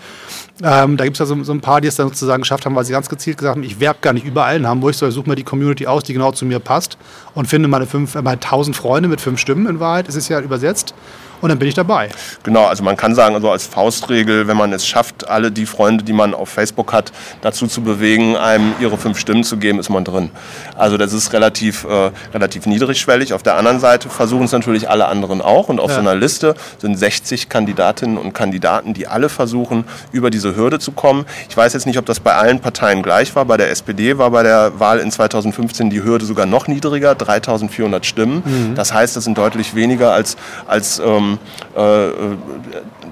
Ähm, 0.63 0.95
da 0.95 1.03
gibt 1.03 1.15
es 1.15 1.19
ja 1.19 1.25
so, 1.25 1.43
so, 1.43 1.51
ein 1.51 1.59
paar, 1.59 1.81
die 1.81 1.89
es 1.89 1.95
dann 1.95 2.07
sozusagen 2.07 2.41
geschafft 2.41 2.65
haben, 2.65 2.75
weil 2.75 2.85
sie 2.85 2.93
ganz 2.93 3.09
gezielt 3.09 3.37
gesagt 3.37 3.57
haben, 3.57 3.63
ich 3.63 3.81
werbe 3.81 3.99
gar 4.01 4.13
nicht 4.13 4.25
überall 4.25 4.55
in 4.55 4.65
Hamburg, 4.65 4.93
sondern 4.93 5.09
ich 5.09 5.15
suche 5.15 5.29
mir 5.29 5.35
die 5.35 5.43
Community 5.43 5.85
aus, 5.85 6.03
die 6.03 6.13
genau 6.13 6.31
zu 6.31 6.45
mir 6.45 6.59
passt 6.59 6.97
und 7.33 7.47
finde 7.47 7.67
meine, 7.67 7.85
fünf, 7.85 8.15
meine 8.15 8.29
1000 8.31 8.75
Freunde 8.75 9.09
mit 9.09 9.19
fünf 9.19 9.39
Stimmen 9.39 9.67
in 9.67 9.79
Wahrheit. 9.81 10.07
Es 10.07 10.15
ist 10.15 10.29
ja 10.29 10.39
übersetzt 10.39 10.93
und 11.41 11.49
dann 11.49 11.59
bin 11.59 11.67
ich 11.67 11.73
dabei. 11.73 12.09
Genau, 12.43 12.65
also 12.65 12.83
man 12.83 12.97
kann 12.97 13.13
sagen, 13.15 13.35
also 13.35 13.51
als 13.51 13.65
Faustregel, 13.67 14.47
wenn 14.47 14.57
man 14.57 14.73
es 14.73 14.87
schafft, 14.87 15.27
alle 15.29 15.51
die 15.51 15.65
Freunde, 15.65 16.03
die 16.03 16.13
man 16.13 16.33
auf 16.33 16.49
Facebook 16.49 16.93
hat, 16.93 17.11
dazu 17.41 17.67
zu 17.67 17.81
bewegen, 17.81 18.35
einem 18.35 18.73
ihre 18.79 18.97
fünf 18.97 19.19
Stimmen 19.19 19.43
zu 19.43 19.57
geben, 19.57 19.79
ist 19.79 19.89
man 19.89 20.03
drin. 20.03 20.31
Also 20.75 20.97
das 20.97 21.13
ist 21.13 21.33
relativ, 21.33 21.83
äh, 21.83 22.11
relativ 22.33 22.65
niedrigschwellig. 22.65 23.33
Auf 23.33 23.43
der 23.43 23.57
anderen 23.57 23.79
Seite 23.79 24.09
versuchen 24.09 24.45
es 24.45 24.51
natürlich 24.51 24.89
alle 24.89 25.07
anderen 25.07 25.41
auch 25.41 25.69
und 25.69 25.79
auf 25.79 25.89
ja. 25.89 25.95
so 25.95 26.01
einer 26.01 26.15
Liste 26.15 26.55
sind 26.79 26.97
60 26.97 27.49
Kandidatinnen 27.49 28.17
und 28.17 28.33
Kandidaten, 28.33 28.93
die 28.93 29.07
alle 29.07 29.29
versuchen, 29.29 29.85
über 30.11 30.29
diese 30.29 30.44
diese 30.45 30.55
Hürde 30.55 30.79
zu 30.79 30.91
kommen. 30.91 31.25
Ich 31.49 31.57
weiß 31.57 31.73
jetzt 31.73 31.85
nicht, 31.85 31.97
ob 31.97 32.05
das 32.05 32.19
bei 32.19 32.33
allen 32.33 32.59
Parteien 32.59 33.01
gleich 33.01 33.35
war. 33.35 33.45
Bei 33.45 33.57
der 33.57 33.71
SPD 33.71 34.17
war 34.17 34.31
bei 34.31 34.43
der 34.43 34.79
Wahl 34.79 34.99
in 34.99 35.11
2015 35.11 35.89
die 35.89 36.03
Hürde 36.03 36.25
sogar 36.25 36.45
noch 36.45 36.67
niedriger, 36.67 37.15
3400 37.15 38.05
Stimmen. 38.05 38.43
Mhm. 38.45 38.75
Das 38.75 38.93
heißt, 38.93 39.15
das 39.15 39.23
sind 39.23 39.37
deutlich 39.37 39.75
weniger 39.75 40.13
als, 40.13 40.37
als 40.67 40.99
ähm, 40.99 41.39
äh, 41.75 42.09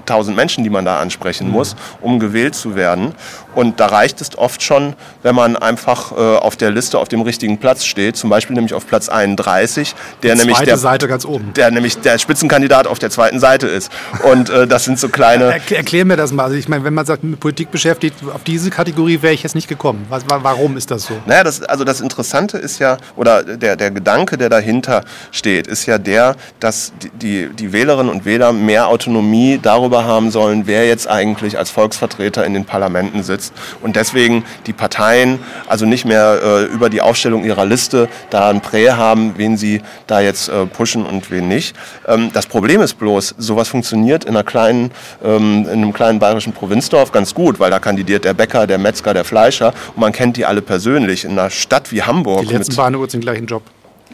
1000 0.06 0.36
Menschen, 0.36 0.64
die 0.64 0.70
man 0.70 0.84
da 0.84 1.00
ansprechen 1.00 1.50
muss, 1.50 1.76
um 2.00 2.18
gewählt 2.18 2.54
zu 2.54 2.76
werden. 2.76 3.14
Und 3.54 3.80
da 3.80 3.86
reicht 3.86 4.20
es 4.20 4.36
oft 4.36 4.62
schon, 4.62 4.94
wenn 5.22 5.34
man 5.34 5.56
einfach 5.56 6.12
äh, 6.12 6.14
auf 6.14 6.56
der 6.56 6.70
Liste 6.70 6.98
auf 6.98 7.08
dem 7.08 7.22
richtigen 7.22 7.58
Platz 7.58 7.84
steht, 7.84 8.16
zum 8.16 8.30
Beispiel 8.30 8.54
nämlich 8.54 8.74
auf 8.74 8.86
Platz 8.86 9.08
31, 9.08 9.94
der 10.22 10.34
nämlich 10.34 10.58
der, 10.58 10.76
Seite 10.76 11.06
ganz 11.08 11.24
oben. 11.24 11.52
der 11.54 11.70
nämlich 11.70 11.98
der 11.98 12.18
Spitzenkandidat 12.18 12.86
auf 12.86 12.98
der 12.98 13.10
zweiten 13.10 13.38
Seite 13.38 13.66
ist. 13.66 13.92
Und 14.24 14.50
äh, 14.50 14.66
das 14.66 14.84
sind 14.84 14.98
so 14.98 15.08
kleine. 15.08 15.44
Erklär, 15.44 15.78
erklär 15.78 16.04
mir 16.04 16.16
das 16.16 16.32
mal. 16.32 16.44
Also 16.44 16.56
ich 16.56 16.68
meine, 16.68 16.84
wenn 16.84 16.94
man 16.94 17.06
sagt, 17.06 17.23
mit 17.30 17.40
Politik 17.40 17.70
beschäftigt, 17.70 18.16
auf 18.32 18.44
diese 18.44 18.70
Kategorie 18.70 19.20
wäre 19.22 19.32
ich 19.34 19.42
jetzt 19.42 19.54
nicht 19.54 19.68
gekommen. 19.68 20.06
Was, 20.08 20.24
wa- 20.28 20.40
warum 20.42 20.76
ist 20.76 20.90
das 20.90 21.04
so? 21.04 21.14
Naja, 21.26 21.44
das, 21.44 21.62
also 21.62 21.84
das 21.84 22.00
Interessante 22.00 22.58
ist 22.58 22.78
ja, 22.78 22.96
oder 23.16 23.42
der, 23.42 23.76
der 23.76 23.90
Gedanke, 23.90 24.36
der 24.38 24.48
dahinter 24.48 25.04
steht, 25.30 25.66
ist 25.66 25.86
ja 25.86 25.98
der, 25.98 26.36
dass 26.60 26.92
die, 27.02 27.10
die, 27.10 27.48
die 27.54 27.72
Wählerinnen 27.72 28.12
und 28.12 28.24
Wähler 28.24 28.52
mehr 28.52 28.88
Autonomie 28.88 29.58
darüber 29.62 30.04
haben 30.04 30.30
sollen, 30.30 30.66
wer 30.66 30.86
jetzt 30.86 31.08
eigentlich 31.08 31.58
als 31.58 31.70
Volksvertreter 31.70 32.44
in 32.44 32.54
den 32.54 32.64
Parlamenten 32.64 33.22
sitzt. 33.22 33.52
Und 33.82 33.96
deswegen 33.96 34.44
die 34.66 34.72
Parteien 34.72 35.38
also 35.66 35.86
nicht 35.86 36.04
mehr 36.04 36.40
äh, 36.42 36.64
über 36.64 36.90
die 36.90 37.00
Aufstellung 37.00 37.44
ihrer 37.44 37.64
Liste 37.64 38.08
da 38.30 38.50
ein 38.50 38.60
Prä 38.60 38.90
haben, 38.90 39.34
wen 39.36 39.56
sie 39.56 39.82
da 40.06 40.20
jetzt 40.20 40.48
äh, 40.48 40.66
pushen 40.66 41.04
und 41.06 41.30
wen 41.30 41.48
nicht. 41.48 41.76
Ähm, 42.06 42.30
das 42.32 42.46
Problem 42.46 42.80
ist 42.80 42.94
bloß, 42.98 43.34
sowas 43.38 43.68
funktioniert 43.68 44.24
in, 44.24 44.30
einer 44.30 44.44
kleinen, 44.44 44.90
ähm, 45.24 45.64
in 45.64 45.82
einem 45.82 45.92
kleinen 45.92 46.18
bayerischen 46.18 46.52
Provinzdorf 46.52 47.12
ganz 47.14 47.32
gut, 47.32 47.58
weil 47.58 47.70
da 47.70 47.78
kandidiert 47.78 48.26
der 48.26 48.34
Bäcker, 48.34 48.66
der 48.66 48.76
Metzger, 48.76 49.14
der 49.14 49.24
Fleischer 49.24 49.72
und 49.94 50.00
man 50.00 50.12
kennt 50.12 50.36
die 50.36 50.44
alle 50.44 50.60
persönlich. 50.60 51.24
In 51.24 51.30
einer 51.32 51.48
Stadt 51.48 51.90
wie 51.92 52.02
Hamburg 52.02 52.46
Die 52.46 52.52
letzten 52.52 52.76
waren 52.76 52.92
übrigens 52.92 53.12
den 53.12 53.22
gleichen 53.22 53.46
Job. 53.46 53.62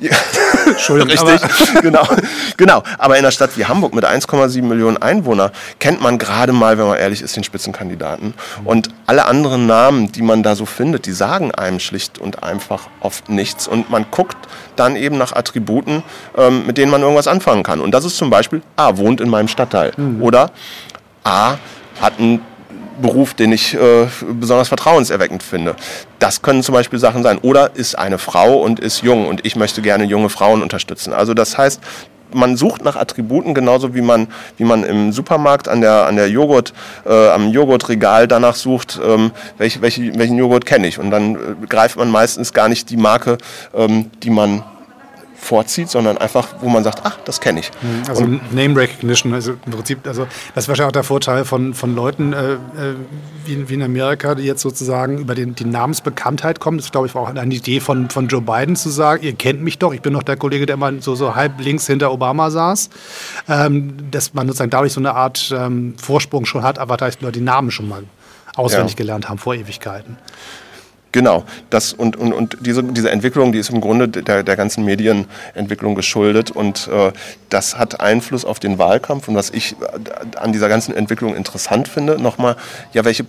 Ja. 0.01 0.13
Entschuldigung, 0.67 1.29
Richtig, 1.29 1.51
genau. 1.83 2.07
genau. 2.57 2.83
Aber 2.99 3.17
in 3.17 3.25
einer 3.25 3.31
Stadt 3.31 3.57
wie 3.57 3.67
Hamburg 3.67 3.95
mit 3.95 4.05
1,7 4.05 4.63
Millionen 4.63 4.97
Einwohnern 4.97 5.51
kennt 5.79 6.01
man 6.01 6.19
gerade 6.19 6.53
mal, 6.53 6.79
wenn 6.79 6.87
man 6.87 6.97
ehrlich 6.97 7.23
ist, 7.23 7.37
den 7.37 7.45
Spitzenkandidaten. 7.45 8.35
Und 8.65 8.89
alle 9.07 9.27
anderen 9.27 9.67
Namen, 9.67 10.11
die 10.13 10.23
man 10.23 10.43
da 10.43 10.55
so 10.55 10.65
findet, 10.65 11.07
die 11.07 11.13
sagen 11.13 11.53
einem 11.53 11.81
schlicht 11.81 12.19
und 12.19 12.43
einfach 12.43 12.89
oft 13.01 13.29
nichts. 13.29 13.69
Und 13.69 13.91
man 13.91 14.07
guckt 14.11 14.37
dann 14.77 14.97
eben 14.97 15.19
nach 15.19 15.33
Attributen, 15.33 16.03
ähm, 16.37 16.67
mit 16.67 16.79
denen 16.79 16.91
man 16.91 17.03
irgendwas 17.03 17.27
anfangen 17.27 17.63
kann. 17.63 17.81
Und 17.81 17.93
das 17.93 18.05
ist 18.05 18.17
zum 18.17 18.31
Beispiel, 18.31 18.63
A, 18.77 18.97
wohnt 18.97 19.21
in 19.21 19.29
meinem 19.29 19.49
Stadtteil. 19.49 19.93
Oder 20.21 20.51
A, 21.25 21.57
hat 22.01 22.19
einen 22.19 22.41
Beruf, 23.01 23.35
den 23.35 23.53
ich 23.53 23.75
äh, 23.75 24.07
besonders 24.39 24.69
vertrauenserweckend 24.69 25.43
finde. 25.43 25.77
Das 26.19 26.43
können 26.43 26.63
zum 26.63 26.75
Beispiel 26.75 26.99
Sachen 26.99 27.23
sein. 27.23 27.39
Oder 27.39 27.71
ist 27.75 27.97
eine 27.97 28.19
Frau 28.19 28.59
und 28.59 28.81
ist 28.81 29.03
jung 29.03 29.27
und 29.27 29.45
ich 29.45 29.57
möchte 29.57 29.83
gerne 29.83 30.05
junge 30.05 30.29
Frauen 30.29 30.63
unterstützen. 30.63 31.13
Also 31.13 31.35
das 31.35 31.59
heißt, 31.59 31.81
man 32.33 32.57
sucht 32.57 32.85
nach 32.85 32.97
Attributen 32.97 33.55
genauso 33.55 33.95
wie 33.95 34.03
man, 34.03 34.29
wie 34.57 34.65
man 34.65 34.85
im 34.85 35.13
Supermarkt 35.13 35.69
an 35.69 35.81
der, 35.81 36.07
an 36.07 36.17
der 36.17 36.29
Joghurt, 36.29 36.73
äh, 37.07 37.29
am 37.29 37.51
Joghurtregal 37.51 38.29
danach 38.29 38.55
sucht, 38.55 39.01
ähm, 39.05 39.33
welch, 39.59 39.81
welche, 39.81 40.17
welchen 40.19 40.39
Joghurt 40.39 40.67
kenne 40.67 40.87
ich. 40.87 40.99
Und 40.99 41.11
dann 41.11 41.35
äh, 41.35 41.39
greift 41.69 41.97
man 41.97 42.11
meistens 42.11 42.53
gar 42.53 42.69
nicht 42.69 42.91
die 42.91 42.97
Marke, 42.97 43.39
ähm, 43.75 44.11
die 44.23 44.31
man 44.31 44.63
vorzieht, 45.41 45.89
sondern 45.89 46.19
einfach, 46.19 46.49
wo 46.61 46.69
man 46.69 46.85
sagt, 46.85 47.01
ach, 47.05 47.19
das 47.25 47.41
kenne 47.41 47.61
ich. 47.61 47.71
Also 48.09 48.25
Name 48.25 48.77
Recognition, 48.77 49.33
also 49.33 49.53
im 49.65 49.73
Prinzip, 49.73 50.07
also 50.07 50.27
das 50.55 50.65
ist 50.65 50.69
wahrscheinlich 50.69 50.89
auch 50.89 50.93
der 50.93 51.03
Vorteil 51.03 51.45
von, 51.45 51.75
von 51.75 51.95
Leuten 51.95 52.33
äh, 52.33 52.53
äh, 52.53 52.59
wie, 53.47 53.69
wie 53.69 53.75
in 53.75 53.83
Amerika, 53.83 54.35
die 54.35 54.45
jetzt 54.45 54.61
sozusagen 54.63 55.19
über 55.19 55.35
den, 55.35 55.55
die 55.55 55.65
Namensbekanntheit 55.65 56.61
kommen. 56.61 56.79
Das 56.79 56.91
glaube 56.91 57.07
ich 57.07 57.15
war 57.15 57.23
auch 57.23 57.35
eine 57.35 57.55
Idee 57.55 57.81
von, 57.81 58.11
von 58.11 58.29
Joe 58.29 58.43
Biden 58.43 58.77
zu 58.77 58.91
sagen, 58.91 59.23
ihr 59.25 59.35
kennt 59.35 59.63
mich 59.63 59.79
doch, 59.79 59.93
ich 59.95 60.03
bin 60.03 60.13
doch 60.13 60.23
der 60.23 60.37
Kollege, 60.37 60.67
der 60.67 60.77
mal 60.77 61.01
so, 61.01 61.15
so 61.15 61.35
halb 61.35 61.61
links 61.61 61.87
hinter 61.87 62.13
Obama 62.13 62.51
saß. 62.51 62.91
Ähm, 63.49 64.11
dass 64.11 64.35
man 64.35 64.47
sozusagen 64.47 64.71
dadurch 64.71 64.93
so 64.93 65.01
eine 65.01 65.15
Art 65.15 65.53
ähm, 65.57 65.95
Vorsprung 65.97 66.45
schon 66.45 66.63
hat, 66.63 66.79
aber 66.79 66.97
da 66.97 67.09
die 67.09 67.25
Leute 67.25 67.39
die 67.39 67.45
Namen 67.45 67.71
schon 67.71 67.89
mal 67.89 68.05
auswendig 68.57 68.93
Ja. 68.93 68.99
gelernt 68.99 69.29
haben 69.29 69.39
vor 69.39 69.55
Ewigkeiten. 69.55 70.17
Genau, 71.13 71.45
das 71.71 71.93
und, 71.93 72.17
und, 72.17 72.33
und 72.33 72.59
diese, 72.61 72.85
diese 72.85 73.11
Entwicklung, 73.11 73.51
die 73.51 73.59
ist 73.59 73.71
im 73.71 73.81
Grunde 73.81 74.09
der, 74.09 74.45
der 74.45 74.57
ganzen 74.57 74.85
Medienentwicklung 74.85 75.97
geschuldet 75.97 76.53
und 76.53 76.89
äh, 76.89 77.13
das 77.49 77.77
hat 77.77 78.01
Einfluss 78.01 78.45
auf 78.45 78.61
den 78.61 78.79
Wahlkampf 78.79 79.27
und 79.27 79.35
was 79.35 79.51
ich 79.51 79.73
äh, 79.73 80.37
an 80.37 80.53
dieser 80.53 80.69
ganzen 80.69 80.95
Entwicklung 80.95 81.35
interessant 81.35 81.89
finde, 81.89 82.21
nochmal, 82.21 82.57
ja, 82.93 83.05
welche 83.05 83.27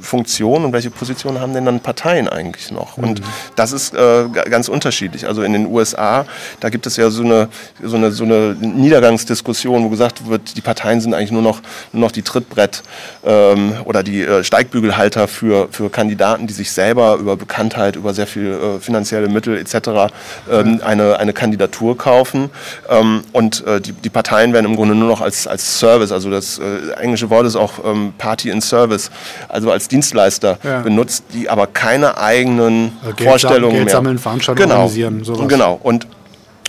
Funktion 0.00 0.64
und 0.64 0.72
welche 0.72 0.90
Position 0.90 1.40
haben 1.40 1.52
denn 1.52 1.64
dann 1.64 1.80
Parteien 1.80 2.28
eigentlich 2.28 2.70
noch? 2.70 2.98
Und 2.98 3.22
das 3.54 3.72
ist 3.72 3.94
äh, 3.94 4.28
ganz 4.28 4.68
unterschiedlich. 4.68 5.26
Also 5.26 5.42
in 5.42 5.52
den 5.52 5.66
USA, 5.66 6.26
da 6.60 6.68
gibt 6.68 6.86
es 6.86 6.96
ja 6.96 7.10
so 7.10 7.22
eine, 7.22 7.48
so 7.82 7.96
eine, 7.96 8.12
so 8.12 8.24
eine 8.24 8.54
Niedergangsdiskussion, 8.60 9.84
wo 9.84 9.88
gesagt 9.88 10.28
wird, 10.28 10.56
die 10.56 10.60
Parteien 10.60 11.00
sind 11.00 11.14
eigentlich 11.14 11.32
nur 11.32 11.42
noch, 11.42 11.60
nur 11.92 12.02
noch 12.02 12.12
die 12.12 12.22
Trittbrett 12.22 12.82
ähm, 13.24 13.74
oder 13.84 14.02
die 14.02 14.22
äh, 14.22 14.44
Steigbügelhalter 14.44 15.28
für, 15.28 15.68
für 15.70 15.90
Kandidaten, 15.90 16.46
die 16.46 16.54
sich 16.54 16.72
selber 16.72 17.16
über 17.16 17.36
Bekanntheit, 17.36 17.96
über 17.96 18.14
sehr 18.14 18.26
viel 18.26 18.52
äh, 18.52 18.80
finanzielle 18.80 19.28
Mittel 19.28 19.56
etc. 19.58 20.12
Ähm, 20.50 20.80
eine, 20.84 21.18
eine 21.18 21.32
Kandidatur 21.32 21.96
kaufen. 21.96 22.50
Ähm, 22.88 23.22
und 23.32 23.66
äh, 23.66 23.80
die, 23.80 23.92
die 23.92 24.10
Parteien 24.10 24.52
werden 24.52 24.66
im 24.66 24.76
Grunde 24.76 24.94
nur 24.94 25.08
noch 25.08 25.20
als, 25.20 25.46
als 25.46 25.78
Service, 25.78 26.12
also 26.12 26.30
das 26.30 26.58
äh, 26.58 26.92
englische 27.00 27.30
Wort 27.30 27.46
ist 27.46 27.56
auch 27.56 27.84
ähm, 27.84 28.12
Party 28.18 28.50
in 28.50 28.60
Service, 28.60 29.10
also 29.48 29.70
als 29.70 29.85
Dienstleister 29.88 30.58
Ja. 30.62 30.80
benutzt, 30.80 31.24
die 31.32 31.48
aber 31.48 31.66
keine 31.66 32.18
eigenen 32.18 32.92
Also 33.04 33.24
Vorstellungen 33.24 33.72
Geld 33.74 33.84
mehr. 33.86 33.94
sammeln, 33.94 34.18
Veranstaltungen 34.18 34.68
genau. 34.68 34.80
organisieren, 34.82 35.24
sowas. 35.24 35.48
Genau. 35.48 35.78
Und 35.82 36.06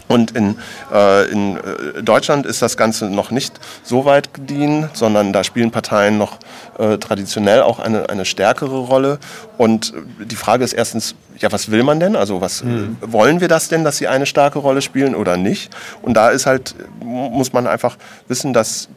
und 0.09 0.31
in, 0.37 0.55
äh, 0.93 1.29
in 1.31 1.57
äh, 1.57 2.01
Deutschland 2.01 2.45
ist 2.45 2.61
das 2.61 2.77
Ganze 2.77 3.07
noch 3.09 3.29
nicht 3.29 3.59
so 3.83 4.05
weit 4.05 4.33
gediehen, 4.33 4.87
sondern 4.93 5.33
da 5.33 5.43
spielen 5.43 5.69
Parteien 5.69 6.17
noch 6.17 6.37
äh, 6.79 6.97
traditionell 6.97 7.61
auch 7.61 7.79
eine, 7.79 8.09
eine 8.09 8.23
stärkere 8.23 8.77
Rolle. 8.77 9.19
Und 9.57 9.93
äh, 10.21 10.25
die 10.25 10.37
Frage 10.37 10.63
ist 10.63 10.71
erstens, 10.71 11.13
ja, 11.39 11.51
was 11.51 11.71
will 11.71 11.83
man 11.83 11.99
denn? 11.99 12.15
Also 12.15 12.39
was 12.39 12.61
Hm. 12.61 12.95
äh, 13.01 13.11
wollen 13.11 13.41
wir 13.41 13.49
das 13.49 13.67
denn, 13.67 13.83
dass 13.83 13.97
sie 13.97 14.07
eine 14.07 14.25
starke 14.25 14.59
Rolle 14.59 14.81
spielen 14.81 15.13
oder 15.13 15.35
nicht? 15.35 15.75
Und 16.01 16.13
da 16.13 16.29
ist 16.29 16.45
halt, 16.45 16.73
mu- 17.03 17.29
muss 17.29 17.51
man 17.51 17.67
einfach 17.67 17.97
wissen, 18.29 18.53
dass 18.53 18.87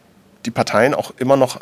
die 0.47 0.53
Parteien 0.53 0.95
auch 0.95 1.11
immer 1.19 1.37
noch 1.37 1.59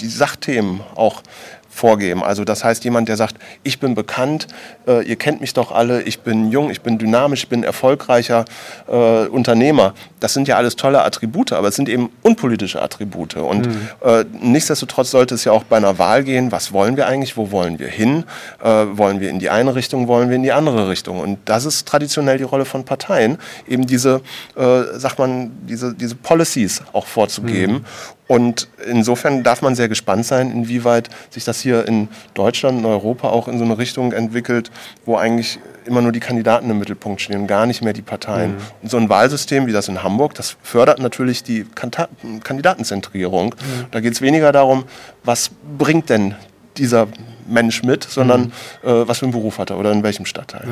die 0.00 0.08
Sachthemen 0.08 0.82
auch 0.96 1.22
vorgeben. 1.72 2.22
Also 2.22 2.44
das 2.44 2.62
heißt, 2.62 2.84
jemand, 2.84 3.08
der 3.08 3.16
sagt, 3.16 3.36
ich 3.62 3.80
bin 3.80 3.94
bekannt, 3.94 4.46
äh, 4.86 5.04
ihr 5.04 5.16
kennt 5.16 5.40
mich 5.40 5.54
doch 5.54 5.72
alle, 5.72 6.02
ich 6.02 6.20
bin 6.20 6.50
jung, 6.50 6.70
ich 6.70 6.82
bin 6.82 6.98
dynamisch, 6.98 7.44
ich 7.44 7.48
bin 7.48 7.64
erfolgreicher 7.64 8.44
äh, 8.88 9.26
Unternehmer. 9.26 9.94
Das 10.20 10.34
sind 10.34 10.48
ja 10.48 10.56
alles 10.56 10.76
tolle 10.76 11.02
Attribute, 11.02 11.52
aber 11.52 11.68
es 11.68 11.76
sind 11.76 11.88
eben 11.88 12.10
unpolitische 12.22 12.80
Attribute. 12.82 13.36
Und 13.36 13.66
äh, 14.02 14.24
nichtsdestotrotz 14.40 15.10
sollte 15.10 15.34
es 15.34 15.44
ja 15.44 15.52
auch 15.52 15.64
bei 15.64 15.78
einer 15.78 15.98
Wahl 15.98 16.24
gehen, 16.24 16.52
was 16.52 16.72
wollen 16.72 16.96
wir 16.96 17.06
eigentlich, 17.06 17.36
wo 17.36 17.50
wollen 17.50 17.78
wir 17.78 17.88
hin? 17.88 18.24
Äh, 18.62 18.68
wollen 18.68 19.20
wir 19.20 19.30
in 19.30 19.38
die 19.38 19.48
eine 19.48 19.74
Richtung, 19.74 20.08
wollen 20.08 20.28
wir 20.28 20.36
in 20.36 20.42
die 20.42 20.52
andere 20.52 20.88
Richtung? 20.90 21.20
Und 21.20 21.38
das 21.46 21.64
ist 21.64 21.88
traditionell 21.88 22.36
die 22.36 22.44
Rolle 22.44 22.66
von 22.66 22.84
Parteien, 22.84 23.38
eben 23.66 23.86
diese, 23.86 24.20
äh, 24.56 24.82
sagt 24.98 25.18
man, 25.18 25.52
diese, 25.66 25.94
diese 25.94 26.16
Policies 26.16 26.82
auch 26.92 27.06
vorzugeben. 27.06 27.84
Und 28.32 28.66
insofern 28.88 29.42
darf 29.42 29.60
man 29.60 29.74
sehr 29.74 29.90
gespannt 29.90 30.24
sein, 30.24 30.50
inwieweit 30.50 31.10
sich 31.28 31.44
das 31.44 31.60
hier 31.60 31.86
in 31.86 32.08
Deutschland, 32.32 32.78
in 32.78 32.86
Europa 32.86 33.28
auch 33.28 33.46
in 33.46 33.58
so 33.58 33.64
eine 33.64 33.76
Richtung 33.76 34.12
entwickelt, 34.12 34.70
wo 35.04 35.18
eigentlich 35.18 35.58
immer 35.84 36.00
nur 36.00 36.12
die 36.12 36.20
Kandidaten 36.20 36.70
im 36.70 36.78
Mittelpunkt 36.78 37.20
stehen, 37.20 37.46
gar 37.46 37.66
nicht 37.66 37.82
mehr 37.82 37.92
die 37.92 38.00
Parteien. 38.00 38.54
Und 38.80 38.90
so 38.90 38.96
ein 38.96 39.10
Wahlsystem 39.10 39.66
wie 39.66 39.72
das 39.72 39.88
in 39.88 40.02
Hamburg, 40.02 40.32
das 40.32 40.56
fördert 40.62 40.98
natürlich 40.98 41.42
die 41.42 41.66
Kanta 41.74 42.08
Kandidatenzentrierung. 42.42 43.54
Da 43.90 44.00
geht 44.00 44.14
es 44.14 44.22
weniger 44.22 44.50
darum, 44.50 44.84
was 45.24 45.50
bringt 45.76 46.08
denn 46.08 46.34
dieser 46.78 47.08
Mensch 47.46 47.82
mit, 47.82 48.04
sondern 48.04 48.52
äh, 48.82 48.92
was 49.06 49.18
für 49.18 49.26
einen 49.26 49.32
Beruf 49.32 49.58
hat 49.58 49.70
er 49.70 49.78
oder 49.78 49.92
in 49.92 50.02
welchem 50.02 50.26
Stadtteil. 50.26 50.66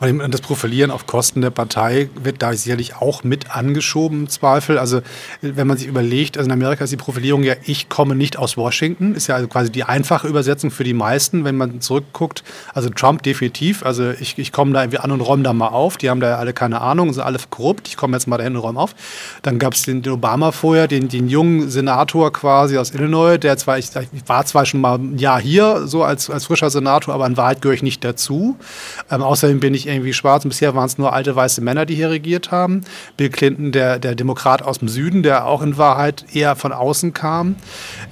Ja. 0.00 0.08
Und 0.08 0.32
das 0.32 0.40
Profilieren 0.40 0.90
auf 0.90 1.06
Kosten 1.06 1.40
der 1.40 1.50
Partei 1.50 2.08
wird 2.14 2.42
da 2.42 2.52
sicherlich 2.52 2.96
auch 2.96 3.24
mit 3.24 3.54
angeschoben 3.54 4.20
im 4.20 4.28
Zweifel. 4.28 4.78
Also 4.78 5.02
wenn 5.40 5.66
man 5.66 5.76
sich 5.76 5.86
überlegt, 5.86 6.38
also 6.38 6.48
in 6.48 6.52
Amerika 6.52 6.84
ist 6.84 6.90
die 6.90 6.96
Profilierung 6.96 7.42
ja, 7.42 7.54
ich 7.64 7.88
komme 7.88 8.14
nicht 8.14 8.38
aus 8.38 8.56
Washington, 8.56 9.14
ist 9.14 9.26
ja 9.26 9.36
also 9.36 9.48
quasi 9.48 9.70
die 9.70 9.84
einfache 9.84 10.28
Übersetzung 10.28 10.70
für 10.70 10.84
die 10.84 10.94
meisten, 10.94 11.44
wenn 11.44 11.56
man 11.56 11.80
zurückguckt. 11.80 12.42
Also 12.74 12.90
Trump 12.90 13.22
definitiv, 13.22 13.84
also 13.84 14.10
ich, 14.10 14.38
ich 14.38 14.52
komme 14.52 14.72
da 14.72 14.82
irgendwie 14.82 14.98
an 14.98 15.10
und 15.10 15.20
räume 15.20 15.42
da 15.42 15.52
mal 15.52 15.68
auf. 15.68 15.96
Die 15.96 16.10
haben 16.10 16.20
da 16.20 16.28
ja 16.28 16.36
alle 16.36 16.52
keine 16.52 16.80
Ahnung, 16.80 17.12
sind 17.12 17.22
alle 17.22 17.38
korrupt. 17.50 17.88
Ich 17.88 17.96
komme 17.96 18.16
jetzt 18.16 18.26
mal 18.26 18.38
dahin 18.38 18.56
und 18.56 18.62
räume 18.62 18.80
auf. 18.80 18.94
Dann 19.42 19.58
gab 19.58 19.74
es 19.74 19.82
den, 19.82 20.02
den 20.02 20.12
Obama 20.12 20.52
vorher, 20.52 20.88
den, 20.88 21.08
den 21.08 21.28
jungen 21.28 21.70
Senator 21.70 22.32
quasi 22.32 22.78
aus 22.78 22.92
Illinois, 22.92 23.38
der 23.38 23.56
zwar, 23.56 23.78
ich, 23.78 23.90
ich 23.94 24.28
war 24.28 24.44
zwar 24.46 24.66
schon 24.66 24.80
mal 24.80 24.98
ein 24.98 25.18
Jahr 25.18 25.40
hier, 25.40 25.86
so 25.86 26.02
als 26.02 26.25
als, 26.26 26.30
als 26.30 26.46
frischer 26.46 26.70
Senator, 26.70 27.14
aber 27.14 27.26
in 27.26 27.36
Wahrheit 27.36 27.62
gehöre 27.62 27.74
ich 27.74 27.82
nicht 27.82 28.04
dazu. 28.04 28.56
Ähm, 29.10 29.22
außerdem 29.22 29.60
bin 29.60 29.74
ich 29.74 29.86
irgendwie 29.86 30.12
schwarz 30.12 30.44
und 30.44 30.50
bisher 30.50 30.74
waren 30.74 30.86
es 30.86 30.98
nur 30.98 31.12
alte 31.12 31.34
weiße 31.34 31.60
Männer, 31.60 31.86
die 31.86 31.94
hier 31.94 32.10
regiert 32.10 32.50
haben. 32.50 32.82
Bill 33.16 33.30
Clinton, 33.30 33.72
der, 33.72 33.98
der 33.98 34.14
Demokrat 34.14 34.62
aus 34.62 34.78
dem 34.78 34.88
Süden, 34.88 35.22
der 35.22 35.46
auch 35.46 35.62
in 35.62 35.78
Wahrheit 35.78 36.24
eher 36.32 36.56
von 36.56 36.72
außen 36.72 37.12
kam. 37.12 37.56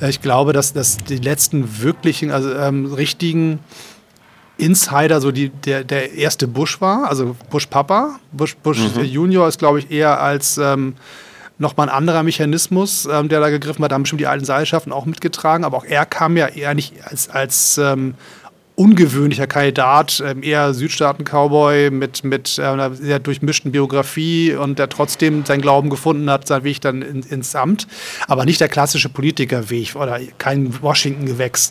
Äh, 0.01 0.11
ich 0.11 0.21
glaube, 0.21 0.53
dass, 0.53 0.73
dass 0.73 0.99
die 0.99 1.17
letzten 1.17 1.83
wirklichen, 1.83 2.31
also 2.31 2.53
ähm, 2.55 2.93
richtigen 2.93 3.61
Insider 4.57 5.21
so 5.21 5.33
die, 5.33 5.49
der, 5.49 5.83
der 5.83 6.15
erste 6.15 6.47
Bush 6.47 6.81
war, 6.81 7.09
also 7.09 7.35
Bush 7.51 7.67
Papa. 7.67 8.21
Bush, 8.33 8.57
Bush 8.57 8.79
mhm. 8.97 9.05
Junior 9.05 9.49
ist, 9.49 9.59
glaube 9.59 9.81
ich, 9.81 9.91
eher 9.91 10.21
als 10.21 10.59
ähm, 10.59 10.95
nochmal 11.59 11.89
ein 11.89 11.95
anderer 11.95 12.23
Mechanismus, 12.23 13.07
ähm, 13.11 13.29
der 13.29 13.41
da 13.41 13.51
gegriffen 13.51 13.85
hat. 13.85 13.93
Da 13.93 13.95
haben 13.95 14.03
bestimmt 14.03 14.21
die 14.21 14.27
alten 14.27 14.45
Seilschaften 14.45 14.93
auch 14.93 15.07
mitgetragen, 15.07 15.65
aber 15.65 15.77
auch 15.77 15.85
er 15.85 16.07
kam 16.07 16.37
ja 16.37 16.49
eher 16.49 16.75
nicht 16.75 16.95
als, 17.05 17.29
als 17.29 17.79
ähm, 17.79 18.15
ungewöhnlicher 18.77 19.47
Kandidat, 19.47 20.23
ähm, 20.27 20.43
eher 20.43 20.75
Südstaaten-Cowboy 20.75 21.91
mit, 21.91 22.25
mit 22.25 22.59
äh, 22.59 22.63
einer 22.63 22.93
sehr 22.93 23.21
durchmischten 23.21 23.71
Biografie 23.71 24.55
und 24.55 24.81
der 24.81 24.89
trotzdem 24.89 25.45
seinen 25.45 25.61
Glauben 25.61 25.91
gefunden 25.91 26.29
hat, 26.29 26.49
seinen 26.49 26.65
Weg 26.65 26.81
dann 26.81 27.01
in, 27.01 27.23
ins 27.23 27.55
Amt. 27.55 27.87
Aber 28.27 28.45
nicht 28.45 28.61
der 28.61 28.69
klassische 28.69 29.09
Politikerweg 29.09 29.95
oder 29.95 30.19
kein 30.39 30.83
Washington-Gewächs. 30.83 31.71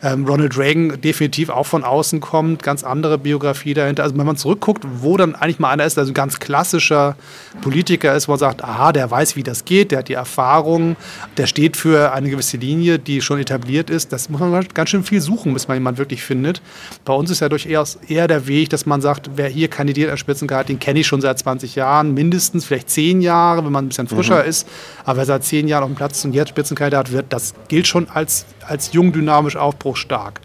Ähm, 0.00 0.26
Ronald 0.26 0.56
Reagan 0.56 1.00
definitiv 1.00 1.48
auch 1.48 1.66
von 1.66 1.82
außen 1.82 2.20
kommt, 2.20 2.62
ganz 2.62 2.84
andere 2.84 3.18
Biografie 3.18 3.74
dahinter. 3.74 4.04
Also 4.04 4.16
wenn 4.16 4.26
man 4.26 4.36
zurückguckt, 4.36 4.84
wo 5.00 5.16
dann 5.16 5.34
eigentlich 5.34 5.58
mal 5.58 5.70
einer 5.70 5.84
ist, 5.84 5.98
also 5.98 6.12
ein 6.12 6.14
ganz 6.14 6.38
klassischer 6.38 7.16
Politiker 7.62 8.14
ist, 8.14 8.28
wo 8.28 8.32
man 8.32 8.38
sagt, 8.38 8.62
aha, 8.62 8.92
der 8.92 9.10
weiß, 9.10 9.34
wie 9.34 9.42
das 9.42 9.64
geht, 9.64 9.90
der 9.90 10.00
hat 10.00 10.08
die 10.08 10.14
Erfahrung, 10.14 10.94
der 11.36 11.48
steht 11.48 11.76
für 11.76 12.12
eine 12.12 12.30
gewisse 12.30 12.58
Linie, 12.58 13.00
die 13.00 13.20
schon 13.22 13.40
etabliert 13.40 13.90
ist. 13.90 14.12
Das 14.12 14.28
muss 14.28 14.40
man 14.40 14.64
ganz 14.72 14.90
schön 14.90 15.02
viel 15.02 15.20
suchen, 15.20 15.52
bis 15.52 15.66
man 15.66 15.78
jemanden 15.78 15.98
wirklich 15.98 16.22
findet 16.22 16.43
findet. 16.44 16.62
Bei 17.04 17.12
uns 17.12 17.30
ist 17.30 17.40
ja 17.40 17.48
durchaus 17.48 17.98
eher 18.08 18.28
der 18.28 18.46
Weg, 18.46 18.70
dass 18.70 18.86
man 18.86 19.00
sagt, 19.00 19.30
wer 19.36 19.48
hier 19.48 19.68
kandidiert 19.68 20.10
als 20.10 20.20
Spitzenkandidat, 20.20 20.68
den 20.68 20.78
kenne 20.78 21.00
ich 21.00 21.06
schon 21.06 21.20
seit 21.20 21.38
20 21.38 21.74
Jahren, 21.74 22.14
mindestens 22.14 22.64
vielleicht 22.64 22.90
10 22.90 23.20
Jahre, 23.20 23.64
wenn 23.64 23.72
man 23.72 23.86
ein 23.86 23.88
bisschen 23.88 24.08
frischer 24.08 24.42
mhm. 24.42 24.48
ist. 24.48 24.68
Aber 25.04 25.18
wer 25.18 25.26
seit 25.26 25.44
10 25.44 25.68
Jahren 25.68 25.84
auf 25.84 25.90
dem 25.90 25.96
Platz 25.96 26.24
und 26.24 26.34
jetzt 26.34 26.50
Spitzenkandidat 26.50 27.12
wird, 27.12 27.26
das 27.30 27.54
gilt 27.68 27.86
schon 27.86 28.08
als, 28.08 28.44
als 28.66 28.92
jung, 28.92 29.12
dynamisch, 29.12 29.56
aufbruchstark. 29.56 30.40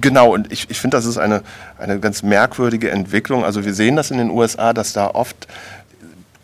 Genau, 0.00 0.34
und 0.34 0.52
ich, 0.52 0.68
ich 0.68 0.78
finde, 0.78 0.98
das 0.98 1.06
ist 1.06 1.16
eine, 1.16 1.42
eine 1.78 1.98
ganz 1.98 2.22
merkwürdige 2.22 2.90
Entwicklung. 2.90 3.42
Also 3.42 3.64
wir 3.64 3.72
sehen 3.72 3.96
das 3.96 4.10
in 4.10 4.18
den 4.18 4.30
USA, 4.30 4.74
dass 4.74 4.92
da 4.92 5.08
oft 5.08 5.48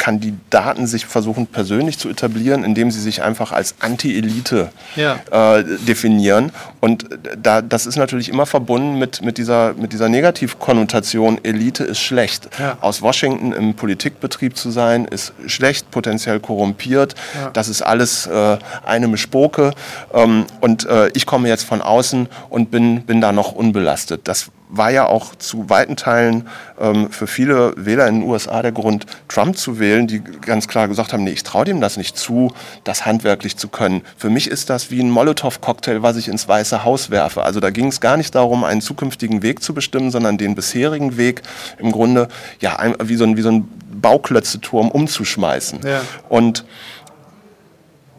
Kandidaten 0.04 0.86
sich 0.86 1.06
versuchen 1.06 1.46
persönlich 1.46 1.98
zu 1.98 2.10
etablieren, 2.10 2.62
indem 2.62 2.90
sie 2.90 3.00
sich 3.00 3.22
einfach 3.22 3.52
als 3.52 3.76
Anti-Elite 3.80 4.68
ja. 4.96 5.18
äh, 5.30 5.64
definieren. 5.88 6.52
Und 6.80 7.08
da, 7.42 7.62
das 7.62 7.86
ist 7.86 7.96
natürlich 7.96 8.28
immer 8.28 8.44
verbunden 8.44 8.98
mit, 8.98 9.22
mit, 9.22 9.38
dieser, 9.38 9.72
mit 9.72 9.94
dieser 9.94 10.10
Negativkonnotation, 10.10 11.42
Elite 11.42 11.84
ist 11.84 12.00
schlecht. 12.00 12.50
Ja. 12.58 12.76
Aus 12.82 13.00
Washington 13.00 13.54
im 13.54 13.72
Politikbetrieb 13.76 14.58
zu 14.58 14.70
sein, 14.70 15.06
ist 15.06 15.32
schlecht, 15.46 15.90
potenziell 15.90 16.38
korrumpiert. 16.38 17.14
Ja. 17.34 17.48
Das 17.54 17.68
ist 17.68 17.80
alles 17.80 18.26
äh, 18.26 18.58
eine 18.84 19.08
Mischpoke. 19.08 19.70
Ähm, 20.12 20.44
und 20.60 20.84
äh, 20.84 21.08
ich 21.14 21.24
komme 21.24 21.48
jetzt 21.48 21.64
von 21.64 21.80
außen 21.80 22.28
und 22.50 22.70
bin, 22.70 23.04
bin 23.04 23.22
da 23.22 23.32
noch 23.32 23.52
unbelastet. 23.52 24.28
Das 24.28 24.50
war 24.76 24.90
ja 24.90 25.06
auch 25.06 25.34
zu 25.36 25.70
weiten 25.70 25.96
Teilen 25.96 26.48
ähm, 26.80 27.10
für 27.10 27.26
viele 27.26 27.74
Wähler 27.76 28.06
in 28.08 28.20
den 28.20 28.28
USA 28.28 28.62
der 28.62 28.72
Grund, 28.72 29.06
Trump 29.28 29.56
zu 29.56 29.78
wählen, 29.78 30.06
die 30.06 30.20
ganz 30.20 30.68
klar 30.68 30.88
gesagt 30.88 31.12
haben, 31.12 31.24
nee, 31.24 31.30
ich 31.30 31.42
traue 31.42 31.64
dem 31.64 31.80
das 31.80 31.96
nicht 31.96 32.16
zu, 32.16 32.52
das 32.82 33.06
handwerklich 33.06 33.56
zu 33.56 33.68
können. 33.68 34.02
Für 34.16 34.30
mich 34.30 34.48
ist 34.48 34.70
das 34.70 34.90
wie 34.90 35.00
ein 35.00 35.10
Molotow-Cocktail, 35.10 36.02
was 36.02 36.16
ich 36.16 36.28
ins 36.28 36.48
Weiße 36.48 36.84
Haus 36.84 37.10
werfe. 37.10 37.42
Also 37.42 37.60
da 37.60 37.70
ging 37.70 37.88
es 37.88 38.00
gar 38.00 38.16
nicht 38.16 38.34
darum, 38.34 38.64
einen 38.64 38.80
zukünftigen 38.80 39.42
Weg 39.42 39.62
zu 39.62 39.74
bestimmen, 39.74 40.10
sondern 40.10 40.38
den 40.38 40.54
bisherigen 40.54 41.16
Weg 41.16 41.42
im 41.78 41.92
Grunde 41.92 42.28
ja, 42.60 42.78
wie 43.02 43.16
so 43.16 43.24
ein, 43.24 43.36
wie 43.36 43.42
so 43.42 43.50
ein 43.50 43.68
Bauklötzeturm 44.00 44.90
umzuschmeißen. 44.90 45.80
Ja. 45.86 46.02
Und 46.28 46.64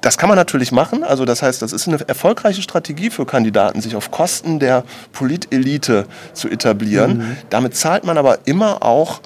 das 0.06 0.20
kann 0.20 0.30
man 0.30 0.36
natürlich 0.36 0.72
machen. 0.72 1.04
Also 1.04 1.26
das 1.26 1.42
heißt, 1.42 1.64
das 1.64 1.74
ist 1.74 1.88
eine 1.88 1.98
erfolgreiche 2.08 2.62
Strategie 2.62 3.10
für 3.10 3.26
Kandidaten, 3.26 3.82
sich 3.82 3.96
auf 3.96 4.12
Kosten 4.12 4.60
der 4.60 4.84
Politelite 5.14 6.06
zu 6.32 6.48
etablieren. 6.48 7.18
Mhm. 7.18 7.38
Damit 7.50 7.76
zahlt 7.76 8.04
man 8.04 8.20
aber 8.20 8.38
immer 8.46 8.84
auch 8.84 9.22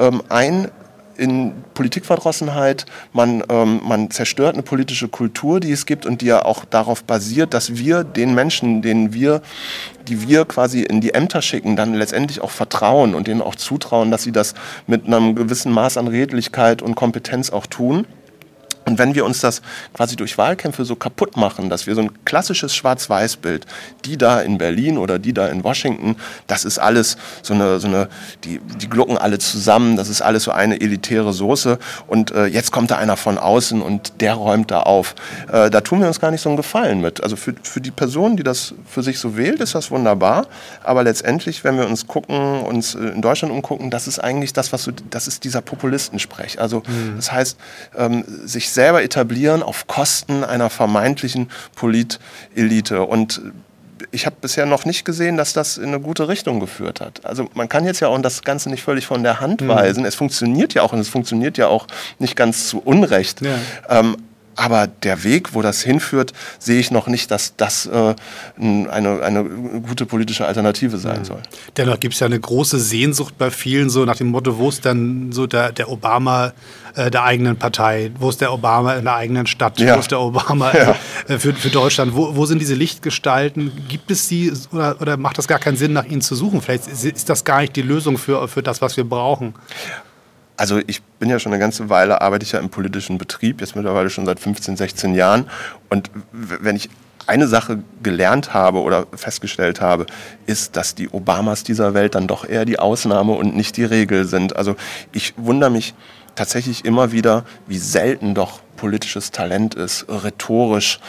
ähm, 0.00 0.24
ein 0.28 0.72
in 1.16 1.52
Politikverdrossenheit, 1.74 2.84
man, 3.12 3.44
ähm, 3.48 3.80
man 3.84 4.10
zerstört 4.10 4.54
eine 4.54 4.64
politische 4.64 5.06
Kultur, 5.06 5.60
die 5.60 5.70
es 5.70 5.86
gibt 5.86 6.04
und 6.04 6.20
die 6.20 6.26
ja 6.26 6.44
auch 6.44 6.64
darauf 6.64 7.04
basiert, 7.04 7.54
dass 7.54 7.76
wir 7.76 8.02
den 8.02 8.34
Menschen, 8.34 8.82
denen 8.82 9.14
wir, 9.14 9.40
die 10.08 10.26
wir 10.26 10.46
quasi 10.46 10.82
in 10.82 11.00
die 11.00 11.14
Ämter 11.14 11.42
schicken, 11.42 11.76
dann 11.76 11.94
letztendlich 11.94 12.40
auch 12.40 12.50
vertrauen 12.50 13.14
und 13.14 13.28
denen 13.28 13.40
auch 13.40 13.54
zutrauen, 13.54 14.10
dass 14.10 14.24
sie 14.24 14.32
das 14.32 14.54
mit 14.88 15.06
einem 15.06 15.36
gewissen 15.36 15.70
Maß 15.70 15.96
an 15.96 16.08
Redlichkeit 16.08 16.82
und 16.82 16.96
Kompetenz 16.96 17.50
auch 17.50 17.66
tun. 17.66 18.04
Und 18.86 18.98
wenn 18.98 19.14
wir 19.14 19.24
uns 19.24 19.40
das 19.40 19.62
quasi 19.94 20.16
durch 20.16 20.36
Wahlkämpfe 20.36 20.84
so 20.84 20.96
kaputt 20.96 21.36
machen, 21.36 21.70
dass 21.70 21.86
wir 21.86 21.94
so 21.94 22.02
ein 22.02 22.24
klassisches 22.24 22.74
Schwarz-Weiß-Bild, 22.74 23.66
die 24.04 24.16
da 24.18 24.40
in 24.40 24.58
Berlin 24.58 24.98
oder 24.98 25.18
die 25.18 25.32
da 25.32 25.46
in 25.48 25.64
Washington, 25.64 26.16
das 26.46 26.64
ist 26.64 26.78
alles 26.78 27.16
so 27.42 27.54
eine, 27.54 27.80
so 27.80 27.88
eine 27.88 28.08
die, 28.44 28.60
die 28.80 28.88
glucken 28.88 29.16
alle 29.16 29.38
zusammen, 29.38 29.96
das 29.96 30.08
ist 30.08 30.20
alles 30.22 30.44
so 30.44 30.50
eine 30.50 30.80
elitäre 30.80 31.32
Soße 31.32 31.78
und 32.06 32.30
äh, 32.32 32.46
jetzt 32.46 32.72
kommt 32.72 32.90
da 32.90 32.98
einer 32.98 33.16
von 33.16 33.38
außen 33.38 33.80
und 33.80 34.20
der 34.20 34.34
räumt 34.34 34.70
da 34.70 34.80
auf. 34.80 35.14
Äh, 35.50 35.70
da 35.70 35.80
tun 35.80 36.00
wir 36.00 36.08
uns 36.08 36.20
gar 36.20 36.30
nicht 36.30 36.42
so 36.42 36.50
einen 36.50 36.56
Gefallen 36.56 37.00
mit. 37.00 37.22
Also 37.22 37.36
für, 37.36 37.54
für 37.62 37.80
die 37.80 37.90
Person, 37.90 38.36
die 38.36 38.42
das 38.42 38.74
für 38.86 39.02
sich 39.02 39.18
so 39.18 39.36
wählt, 39.36 39.60
ist 39.60 39.74
das 39.74 39.90
wunderbar, 39.90 40.46
aber 40.82 41.02
letztendlich, 41.02 41.64
wenn 41.64 41.78
wir 41.78 41.86
uns 41.86 42.06
gucken, 42.06 42.62
uns 42.62 42.94
in 42.94 43.22
Deutschland 43.22 43.52
umgucken, 43.52 43.90
das 43.90 44.06
ist 44.06 44.18
eigentlich 44.18 44.52
das, 44.52 44.72
was 44.72 44.84
so, 44.84 44.92
das 45.10 45.26
ist 45.26 45.44
dieser 45.44 45.62
Populistensprech. 45.62 46.60
Also 46.60 46.80
mhm. 46.80 47.14
das 47.16 47.32
heißt, 47.32 47.56
ähm, 47.96 48.24
sich 48.44 48.70
selber 48.74 49.02
etablieren 49.02 49.62
auf 49.62 49.86
Kosten 49.86 50.44
einer 50.44 50.70
vermeintlichen 50.70 51.50
Politelite. 51.74 53.02
Und 53.02 53.40
ich 54.10 54.26
habe 54.26 54.36
bisher 54.40 54.66
noch 54.66 54.84
nicht 54.84 55.04
gesehen, 55.04 55.36
dass 55.36 55.52
das 55.52 55.76
in 55.76 55.88
eine 55.88 56.00
gute 56.00 56.28
Richtung 56.28 56.60
geführt 56.60 57.00
hat. 57.00 57.24
Also 57.24 57.48
man 57.54 57.68
kann 57.68 57.84
jetzt 57.84 58.00
ja 58.00 58.08
auch 58.08 58.20
das 58.20 58.42
Ganze 58.42 58.70
nicht 58.70 58.82
völlig 58.82 59.06
von 59.06 59.22
der 59.22 59.40
Hand 59.40 59.60
mhm. 59.60 59.68
weisen. 59.68 60.00
Mhm. 60.00 60.06
Es 60.06 60.14
funktioniert 60.14 60.74
ja 60.74 60.82
auch 60.82 60.92
und 60.92 61.00
es 61.00 61.08
funktioniert 61.08 61.58
ja 61.58 61.68
auch 61.68 61.86
nicht 62.18 62.36
ganz 62.36 62.68
zu 62.68 62.80
Unrecht. 62.80 63.40
Ja. 63.40 63.58
Ähm, 63.88 64.16
aber 64.56 64.86
der 64.86 65.24
Weg, 65.24 65.54
wo 65.54 65.62
das 65.62 65.82
hinführt, 65.82 66.32
sehe 66.58 66.78
ich 66.80 66.90
noch 66.90 67.06
nicht, 67.06 67.30
dass 67.30 67.56
das 67.56 67.86
äh, 67.86 68.14
eine, 68.58 69.22
eine 69.22 69.44
gute 69.44 70.06
politische 70.06 70.46
Alternative 70.46 70.98
sein 70.98 71.20
mhm. 71.20 71.24
soll. 71.24 71.42
Dennoch 71.76 72.00
gibt 72.00 72.14
es 72.14 72.20
ja 72.20 72.26
eine 72.26 72.40
große 72.40 72.78
Sehnsucht 72.78 73.36
bei 73.38 73.50
vielen, 73.50 73.90
so 73.90 74.04
nach 74.04 74.16
dem 74.16 74.28
Motto, 74.28 74.58
wo 74.58 74.68
ist 74.68 74.84
dann 74.84 75.32
so 75.32 75.46
der, 75.46 75.72
der 75.72 75.88
Obama 75.90 76.52
äh, 76.96 77.10
der 77.10 77.24
eigenen 77.24 77.56
Partei, 77.56 78.12
wo 78.18 78.30
ist 78.30 78.40
der 78.40 78.52
Obama 78.52 78.94
in 78.94 79.04
der 79.04 79.16
eigenen 79.16 79.46
Stadt, 79.46 79.80
ja. 79.80 79.96
wo 79.96 80.00
ist 80.00 80.10
der 80.10 80.20
Obama 80.20 80.72
ja. 80.74 80.96
äh, 81.28 81.38
für, 81.38 81.52
für 81.52 81.70
Deutschland, 81.70 82.14
wo, 82.14 82.36
wo 82.36 82.46
sind 82.46 82.60
diese 82.60 82.74
Lichtgestalten, 82.74 83.72
gibt 83.88 84.10
es 84.10 84.28
sie 84.28 84.52
oder, 84.72 85.00
oder 85.00 85.16
macht 85.16 85.38
das 85.38 85.48
gar 85.48 85.58
keinen 85.58 85.76
Sinn, 85.76 85.92
nach 85.92 86.04
ihnen 86.04 86.20
zu 86.20 86.36
suchen? 86.36 86.60
Vielleicht 86.60 86.86
ist 86.86 87.28
das 87.28 87.44
gar 87.44 87.62
nicht 87.62 87.74
die 87.74 87.82
Lösung 87.82 88.16
für, 88.16 88.46
für 88.46 88.62
das, 88.62 88.80
was 88.80 88.96
wir 88.96 89.04
brauchen. 89.04 89.54
Also 90.56 90.80
ich 90.86 91.02
bin 91.02 91.30
ja 91.30 91.38
schon 91.38 91.52
eine 91.52 91.60
ganze 91.60 91.88
Weile, 91.88 92.20
arbeite 92.20 92.44
ich 92.44 92.52
ja 92.52 92.60
im 92.60 92.70
politischen 92.70 93.18
Betrieb, 93.18 93.60
jetzt 93.60 93.74
mittlerweile 93.74 94.10
schon 94.10 94.24
seit 94.24 94.38
15, 94.38 94.76
16 94.76 95.14
Jahren. 95.14 95.50
Und 95.88 96.10
wenn 96.32 96.76
ich 96.76 96.88
eine 97.26 97.48
Sache 97.48 97.82
gelernt 98.02 98.52
habe 98.54 98.80
oder 98.80 99.06
festgestellt 99.14 99.80
habe, 99.80 100.06
ist, 100.46 100.76
dass 100.76 100.94
die 100.94 101.08
Obamas 101.08 101.64
dieser 101.64 101.94
Welt 101.94 102.14
dann 102.14 102.26
doch 102.26 102.46
eher 102.46 102.64
die 102.64 102.78
Ausnahme 102.78 103.32
und 103.32 103.56
nicht 103.56 103.76
die 103.76 103.84
Regel 103.84 104.26
sind. 104.26 104.56
Also 104.56 104.76
ich 105.12 105.34
wundere 105.36 105.70
mich 105.70 105.94
tatsächlich 106.34 106.84
immer 106.84 107.12
wieder, 107.12 107.44
wie 107.66 107.78
selten 107.78 108.34
doch 108.34 108.60
politisches 108.76 109.30
Talent 109.30 109.74
ist, 109.74 110.06
rhetorisch, 110.08 111.00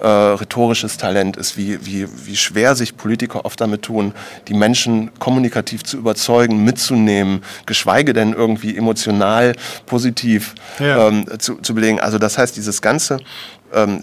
äh, 0.00 0.06
rhetorisches 0.06 0.98
Talent 0.98 1.36
ist, 1.36 1.56
wie, 1.56 1.84
wie, 1.84 2.06
wie 2.26 2.36
schwer 2.36 2.76
sich 2.76 2.96
Politiker 2.96 3.44
oft 3.44 3.60
damit 3.60 3.82
tun, 3.82 4.12
die 4.46 4.54
Menschen 4.54 5.10
kommunikativ 5.18 5.82
zu 5.84 5.96
überzeugen, 5.96 6.64
mitzunehmen, 6.64 7.42
geschweige 7.66 8.12
denn 8.12 8.34
irgendwie 8.34 8.76
emotional 8.76 9.54
positiv 9.86 10.54
ja. 10.78 11.08
ähm, 11.08 11.26
zu, 11.38 11.56
zu 11.56 11.74
belegen. 11.74 11.98
Also 12.00 12.18
das 12.18 12.38
heißt, 12.38 12.56
dieses 12.56 12.82
ganze, 12.82 13.18
ähm, 13.72 14.02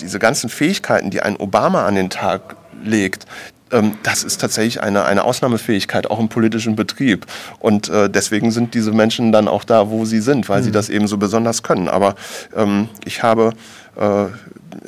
diese 0.00 0.18
ganzen 0.18 0.50
Fähigkeiten, 0.50 1.10
die 1.10 1.22
ein 1.22 1.36
Obama 1.36 1.86
an 1.86 1.94
den 1.94 2.10
Tag 2.10 2.56
legt, 2.82 3.26
das 4.02 4.24
ist 4.24 4.40
tatsächlich 4.40 4.82
eine, 4.82 5.04
eine 5.04 5.24
Ausnahmefähigkeit, 5.24 6.10
auch 6.10 6.18
im 6.18 6.28
politischen 6.28 6.76
Betrieb. 6.76 7.26
Und 7.58 7.88
äh, 7.88 8.10
deswegen 8.10 8.50
sind 8.50 8.74
diese 8.74 8.92
Menschen 8.92 9.32
dann 9.32 9.48
auch 9.48 9.64
da, 9.64 9.90
wo 9.90 10.04
sie 10.04 10.20
sind, 10.20 10.48
weil 10.48 10.60
mhm. 10.60 10.64
sie 10.64 10.72
das 10.72 10.88
eben 10.88 11.06
so 11.06 11.18
besonders 11.18 11.62
können. 11.62 11.88
Aber 11.88 12.14
ähm, 12.56 12.88
ich 13.04 13.22
habe 13.22 13.52
äh, 13.96 14.26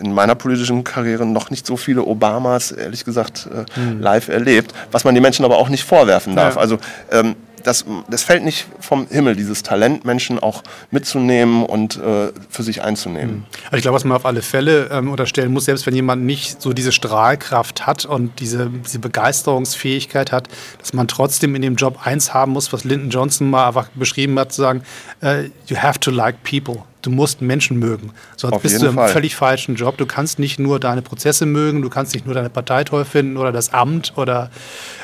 in 0.01 0.13
meiner 0.13 0.35
politischen 0.35 0.85
Karriere 0.85 1.27
noch 1.27 1.51
nicht 1.51 1.67
so 1.67 1.77
viele 1.77 2.03
Obamas, 2.05 2.73
ehrlich 2.73 3.05
gesagt, 3.05 3.49
äh, 3.53 3.81
mhm. 3.81 4.01
live 4.01 4.29
erlebt, 4.29 4.73
was 4.91 5.05
man 5.05 5.15
den 5.15 5.23
Menschen 5.23 5.45
aber 5.45 5.59
auch 5.59 5.69
nicht 5.69 5.85
vorwerfen 5.85 6.37
darf. 6.37 6.57
Ja. 6.57 6.61
Also 6.61 6.79
ähm, 7.11 7.37
das, 7.63 7.85
das 8.09 8.23
fällt 8.23 8.45
nicht 8.45 8.67
vom 8.81 9.07
Himmel, 9.09 9.37
dieses 9.37 9.63
Talent, 9.63 10.05
Menschen 10.05 10.39
auch 10.39 10.63
mitzunehmen 10.91 11.65
und 11.65 11.97
äh, 11.97 12.33
für 12.49 12.63
sich 12.63 12.83
einzunehmen. 12.83 13.45
Also 13.67 13.77
ich 13.77 13.83
glaube, 13.83 13.97
was 13.97 14.05
man 14.05 14.17
auf 14.17 14.27
alle 14.27 14.43
Fälle 14.43 14.89
ähm, 14.91 15.11
unterstellen 15.11 15.53
muss, 15.53 15.65
selbst 15.67 15.87
wenn 15.87 15.95
jemand 15.95 16.25
nicht 16.25 16.61
so 16.61 16.73
diese 16.73 16.93
Strahlkraft 16.93 17.87
hat 17.87 18.05
und 18.05 18.41
diese, 18.41 18.71
diese 18.71 18.99
Begeisterungsfähigkeit 18.99 20.33
hat, 20.33 20.49
dass 20.79 20.93
man 20.93 21.09
trotzdem 21.09 21.55
in 21.55 21.63
dem 21.63 21.77
Job 21.77 21.99
eins 22.05 22.35
haben 22.35 22.53
muss, 22.53 22.73
was 22.73 22.85
Lyndon 22.85 23.11
Johnson 23.11 23.51
mal 23.51 23.69
einfach 23.69 23.89
beschrieben 23.95 24.39
hat, 24.39 24.53
zu 24.53 24.63
sagen, 24.63 24.83
uh, 25.23 25.45
you 25.67 25.77
have 25.77 25.99
to 26.01 26.11
like 26.11 26.43
people 26.43 26.85
du 27.03 27.11
musst 27.11 27.43
Menschen 27.43 27.79
mögen. 27.79 28.13
Sonst 28.37 28.55
Auf 28.55 28.63
bist 28.63 28.81
du 28.81 28.87
im 28.87 28.95
Fall. 28.95 29.09
völlig 29.11 29.37
falschen 29.37 29.75
Job. 29.75 29.97
Du 29.99 30.07
kannst 30.07 30.39
nicht 30.39 30.59
nur 30.59 30.81
deine 30.81 31.03
Prozesse 31.03 31.45
mögen, 31.47 31.83
du 31.83 31.91
kannst 31.91 32.15
nicht 32.15 32.25
nur 32.25 32.35
deine 32.35 32.51
Partei 32.51 32.85
toll 32.85 33.05
finden 33.05 33.37
oder 33.37 33.53
das 33.53 33.75
Amt 33.75 34.13
oder 34.17 34.51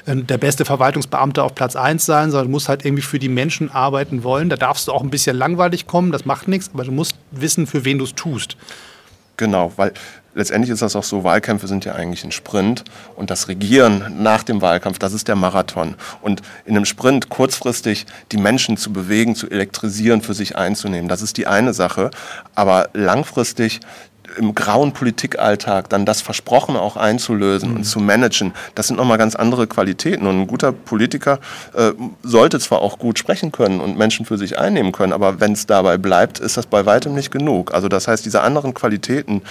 äh, 0.07 0.17
der 0.17 0.39
beste 0.39 0.65
Verwaltungsbeamte 0.65 1.43
auf 1.43 1.55
Platz 1.55 1.77
1 1.77 2.07
sein, 2.07 2.31
sondern 2.31 2.47
du 2.47 2.53
musst 2.53 2.69
halt 2.69 2.85
irgendwie 2.85 3.03
für 3.03 3.19
die 3.19 3.29
Menschen 3.29 3.71
arbeiten 3.71 4.23
wollen. 4.23 4.49
Da 4.49 4.57
darfst 4.57 4.89
du 4.89 4.93
auch 4.93 5.03
ein 5.03 5.11
bisschen 5.11 5.37
langweilig 5.37 5.87
kommen, 5.87 6.13
das 6.13 6.25
macht 6.25 6.49
nichts, 6.49 6.71
aber 6.73 6.85
du 6.85 6.93
musst 6.93 7.17
wissen, 7.31 7.67
für 7.67 7.85
wen 7.85 7.99
du 7.99 8.05
es 8.05 8.15
tust. 8.15 8.57
Genau, 9.37 9.73
weil 9.77 9.93
letztendlich 10.39 10.71
ist 10.71 10.83
das 10.83 10.97
auch 10.97 11.05
so, 11.05 11.25
Wahlkämpfe 11.25 11.67
sind 11.67 11.85
ja 11.85 11.95
eigentlich 11.95 12.25
ein 12.25 12.33
Sprint 12.33 12.85
und 13.17 13.31
das 13.31 13.49
Regieren 13.49 14.23
nach 14.23 14.45
dem 14.45 14.63
Wahlkampf, 14.63 14.99
das 14.99 15.13
ist 15.13 15.29
der 15.29 15.37
Marathon. 15.37 15.97
Und 16.23 16.43
in 16.65 16.77
einem 16.77 16.85
Sprint 16.85 17.29
kurzfristig 17.29 18.07
die 18.31 18.39
Menschen 18.39 18.77
zu 18.77 18.93
bewegen, 18.93 19.35
zu 19.35 19.51
elektrisieren, 19.51 20.23
für 20.23 20.35
sich 20.35 20.57
einzunehmen, 20.57 21.09
das 21.09 21.23
ist 21.23 21.37
die 21.37 21.49
eine 21.49 21.75
Sache. 21.75 22.11
Aber 22.55 22.89
langfristig 22.95 23.81
im 24.37 24.55
grauen 24.55 24.93
Politikalltag 24.93 25.89
dann 25.89 26.05
das 26.05 26.21
Versprochen 26.21 26.77
auch 26.77 26.97
einzulösen 26.97 27.75
und 27.77 27.85
zu 27.85 27.99
managen, 27.99 28.53
das 28.75 28.87
sind 28.87 28.97
nochmal 28.97 29.19
ganz 29.19 29.35
andere 29.35 29.67
Qualitäten. 29.67 30.27
Und 30.27 30.43
ein 30.43 30.47
guter 30.47 30.71
Politiker 30.71 31.41
äh, 31.75 31.93
sollte 32.23 32.61
zwar 32.61 32.83
auch 32.83 32.99
gut 32.99 33.19
sprechen 33.19 33.53
können 33.53 33.81
und 33.81 33.97
Menschen 33.97 34.27
für 34.27 34.39
sich 34.39 34.59
einnehmen 34.59 34.93
können, 34.93 35.13
aber 35.13 35.41
wenn 35.41 35.53
es 35.53 35.67
dabei 35.67 35.97
bleibt, 35.97 36.39
ist 36.39 36.57
das 36.57 36.67
bei 36.67 36.87
weitem 36.87 37.15
nicht 37.15 37.31
genug. 37.31 37.75
Also 37.75 37.89
das 37.89 38.07
heißt, 38.07 38.25
diese 38.25 38.43
anderen 38.43 38.75
Qualitäten, 38.75 39.43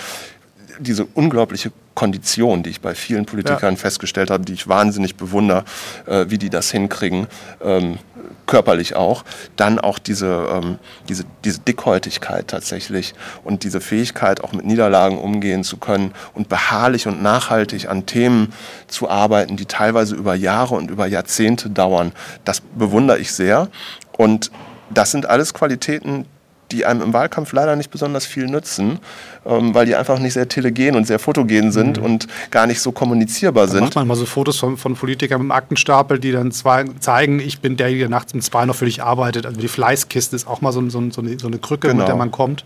diese 0.79 1.05
unglaubliche 1.05 1.71
Kondition, 1.95 2.63
die 2.63 2.69
ich 2.69 2.81
bei 2.81 2.93
vielen 2.95 3.25
Politikern 3.25 3.73
Ja. 3.73 3.79
festgestellt 3.79 4.29
habe, 4.29 4.45
die 4.45 4.53
ich 4.53 4.67
wahnsinnig 4.67 5.15
bewundere, 5.15 5.63
äh, 6.05 6.25
wie 6.29 6.37
die 6.37 6.49
das 6.49 6.71
hinkriegen, 6.71 7.27
ähm, 7.63 7.97
körperlich 8.45 8.95
auch. 8.95 9.23
Dann 9.55 9.77
auch 9.79 9.99
diese, 9.99 10.47
ähm, 10.51 10.79
diese, 11.09 11.25
diese 11.43 11.59
Dickhäutigkeit 11.59 12.47
tatsächlich 12.47 13.13
und 13.43 13.63
diese 13.63 13.81
Fähigkeit, 13.81 14.43
auch 14.43 14.53
mit 14.53 14.65
Niederlagen 14.65 15.17
umgehen 15.17 15.63
zu 15.63 15.77
können 15.77 16.13
und 16.33 16.47
beharrlich 16.49 17.07
und 17.07 17.21
nachhaltig 17.21 17.89
an 17.89 18.05
Themen 18.05 18.53
zu 18.87 19.09
arbeiten, 19.09 19.57
die 19.57 19.65
teilweise 19.65 20.15
über 20.15 20.33
Jahre 20.35 20.75
und 20.75 20.89
über 20.91 21.07
Jahrzehnte 21.07 21.69
dauern. 21.69 22.11
Das 22.45 22.61
bewundere 22.61 23.19
ich 23.19 23.31
sehr. 23.33 23.69
Und 24.17 24.51
das 24.89 25.11
sind 25.11 25.25
alles 25.25 25.53
Qualitäten, 25.53 26.25
die 26.71 26.85
einem 26.85 27.01
im 27.01 27.13
Wahlkampf 27.13 27.51
leider 27.53 27.75
nicht 27.75 27.91
besonders 27.91 28.25
viel 28.25 28.47
nützen, 28.47 28.99
ähm, 29.45 29.73
weil 29.73 29.85
die 29.85 29.95
einfach 29.95 30.19
nicht 30.19 30.33
sehr 30.33 30.47
telegen 30.47 30.95
und 30.95 31.07
sehr 31.07 31.19
fotogen 31.19 31.71
sind 31.71 31.97
und 31.97 32.27
gar 32.51 32.67
nicht 32.67 32.81
so 32.81 32.91
kommunizierbar 32.91 33.65
Da 33.67 33.71
sind. 33.73 33.81
macht 33.81 33.95
man 33.95 34.07
mal 34.07 34.15
so 34.15 34.25
Fotos 34.25 34.57
von, 34.57 34.77
von 34.77 34.95
Politikern 34.95 35.41
mit 35.41 35.47
dem 35.47 35.51
Aktenstapel, 35.51 36.19
die 36.19 36.31
dann 36.31 36.51
zwei, 36.51 36.85
zeigen, 36.99 37.39
ich 37.39 37.59
bin 37.59 37.77
der, 37.77 37.89
der 37.91 38.09
nachts 38.09 38.33
um 38.33 38.41
zwei 38.41 38.65
noch 38.65 38.75
für 38.75 38.85
dich 38.85 39.01
arbeitet. 39.03 39.45
Also 39.45 39.59
die 39.59 39.67
Fleißkiste 39.67 40.35
ist 40.35 40.47
auch 40.47 40.61
mal 40.61 40.71
so, 40.71 40.81
so, 40.89 41.01
so, 41.11 41.21
eine, 41.21 41.39
so 41.39 41.47
eine 41.47 41.57
Krücke, 41.59 41.87
Genau. 41.87 41.99
mit 41.99 42.07
der 42.07 42.15
man 42.15 42.31
kommt. 42.31 42.65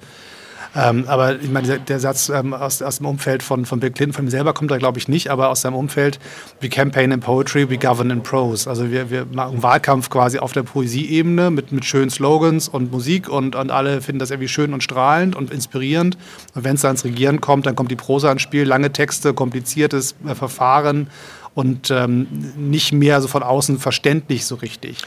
Ähm, 0.73 1.03
aber 1.07 1.39
ich 1.39 1.49
meine, 1.49 1.79
der, 1.79 1.99
Satz 1.99 2.29
ähm, 2.29 2.53
aus, 2.53 2.81
aus 2.81 2.97
dem 2.97 3.05
Umfeld 3.05 3.43
von, 3.43 3.65
von 3.65 3.81
Bill 3.81 3.91
Clinton, 3.91 4.13
von 4.13 4.25
ihm 4.25 4.29
selber 4.29 4.53
kommt 4.53 4.71
er, 4.71 4.77
glaube 4.77 4.99
ich, 4.99 5.09
nicht, 5.09 5.29
aber 5.29 5.49
aus 5.49 5.61
seinem 5.61 5.75
Umfeld, 5.75 6.19
we 6.61 6.69
campaign 6.69 7.11
in 7.11 7.19
poetry, 7.19 7.69
we 7.69 7.77
govern 7.77 8.09
in 8.09 8.23
prose. 8.23 8.69
Also 8.69 8.89
wir, 8.89 9.09
wir 9.09 9.25
machen 9.25 9.61
Wahlkampf 9.61 10.09
quasi 10.09 10.39
auf 10.39 10.53
der 10.53 10.63
Poesieebene 10.63 11.51
mit, 11.51 11.73
mit 11.73 11.83
schönen 11.83 12.09
Slogans 12.09 12.69
und 12.69 12.91
Musik 12.91 13.27
und, 13.27 13.55
und 13.55 13.69
alle 13.69 14.01
finden 14.01 14.19
das 14.19 14.31
irgendwie 14.31 14.47
schön 14.47 14.73
und 14.73 14.81
strahlend 14.81 15.35
und 15.35 15.51
inspirierend. 15.51 16.17
Und 16.55 16.63
wenn 16.63 16.75
es 16.75 16.81
dann 16.81 16.91
ins 16.91 17.03
Regieren 17.03 17.41
kommt, 17.41 17.65
dann 17.65 17.75
kommt 17.75 17.91
die 17.91 17.97
Prosa 17.97 18.31
ins 18.31 18.41
Spiel, 18.41 18.63
lange 18.63 18.93
Texte, 18.93 19.33
kompliziertes 19.33 20.15
äh, 20.25 20.35
Verfahren 20.35 21.07
und 21.53 21.91
ähm, 21.91 22.27
nicht 22.55 22.93
mehr 22.93 23.21
so 23.21 23.27
von 23.27 23.43
außen 23.43 23.77
verständlich 23.77 24.45
so 24.45 24.55
richtig. 24.55 24.99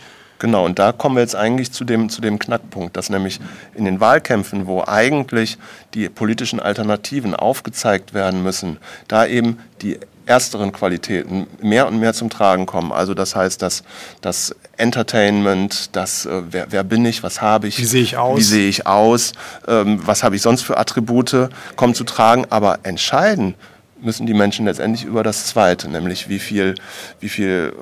Genau, 0.44 0.66
und 0.66 0.78
da 0.78 0.92
kommen 0.92 1.16
wir 1.16 1.22
jetzt 1.22 1.36
eigentlich 1.36 1.72
zu 1.72 1.84
dem, 1.84 2.10
zu 2.10 2.20
dem 2.20 2.38
Knackpunkt, 2.38 2.98
dass 2.98 3.08
nämlich 3.08 3.40
in 3.74 3.86
den 3.86 3.98
Wahlkämpfen, 3.98 4.66
wo 4.66 4.84
eigentlich 4.86 5.56
die 5.94 6.10
politischen 6.10 6.60
Alternativen 6.60 7.34
aufgezeigt 7.34 8.12
werden 8.12 8.42
müssen, 8.42 8.76
da 9.08 9.24
eben 9.24 9.58
die 9.80 9.98
ersteren 10.26 10.70
Qualitäten 10.70 11.46
mehr 11.62 11.86
und 11.86 11.98
mehr 11.98 12.12
zum 12.12 12.28
Tragen 12.28 12.66
kommen. 12.66 12.92
Also 12.92 13.14
das 13.14 13.34
heißt, 13.34 13.62
dass 13.62 13.84
das 14.20 14.54
Entertainment, 14.76 15.96
das 15.96 16.26
äh, 16.26 16.42
wer, 16.50 16.66
wer 16.68 16.84
bin 16.84 17.06
ich, 17.06 17.22
was 17.22 17.40
habe 17.40 17.66
ich, 17.66 17.78
Wie 17.78 17.86
sehe 17.86 18.02
ich 18.02 18.18
aus? 18.18 18.38
wie 18.38 18.42
sehe 18.42 18.68
ich 18.68 18.86
aus, 18.86 19.32
ähm, 19.66 20.02
was 20.04 20.22
habe 20.22 20.36
ich 20.36 20.42
sonst 20.42 20.60
für 20.60 20.76
Attribute, 20.76 21.48
kommen 21.76 21.94
zu 21.94 22.04
tragen. 22.04 22.44
Aber 22.50 22.80
entscheiden 22.82 23.54
müssen 23.98 24.26
die 24.26 24.34
Menschen 24.34 24.66
letztendlich 24.66 25.06
über 25.06 25.22
das 25.22 25.46
Zweite, 25.46 25.88
nämlich 25.88 26.28
wie 26.28 26.38
viel, 26.38 26.74
wie 27.20 27.30
viel 27.30 27.72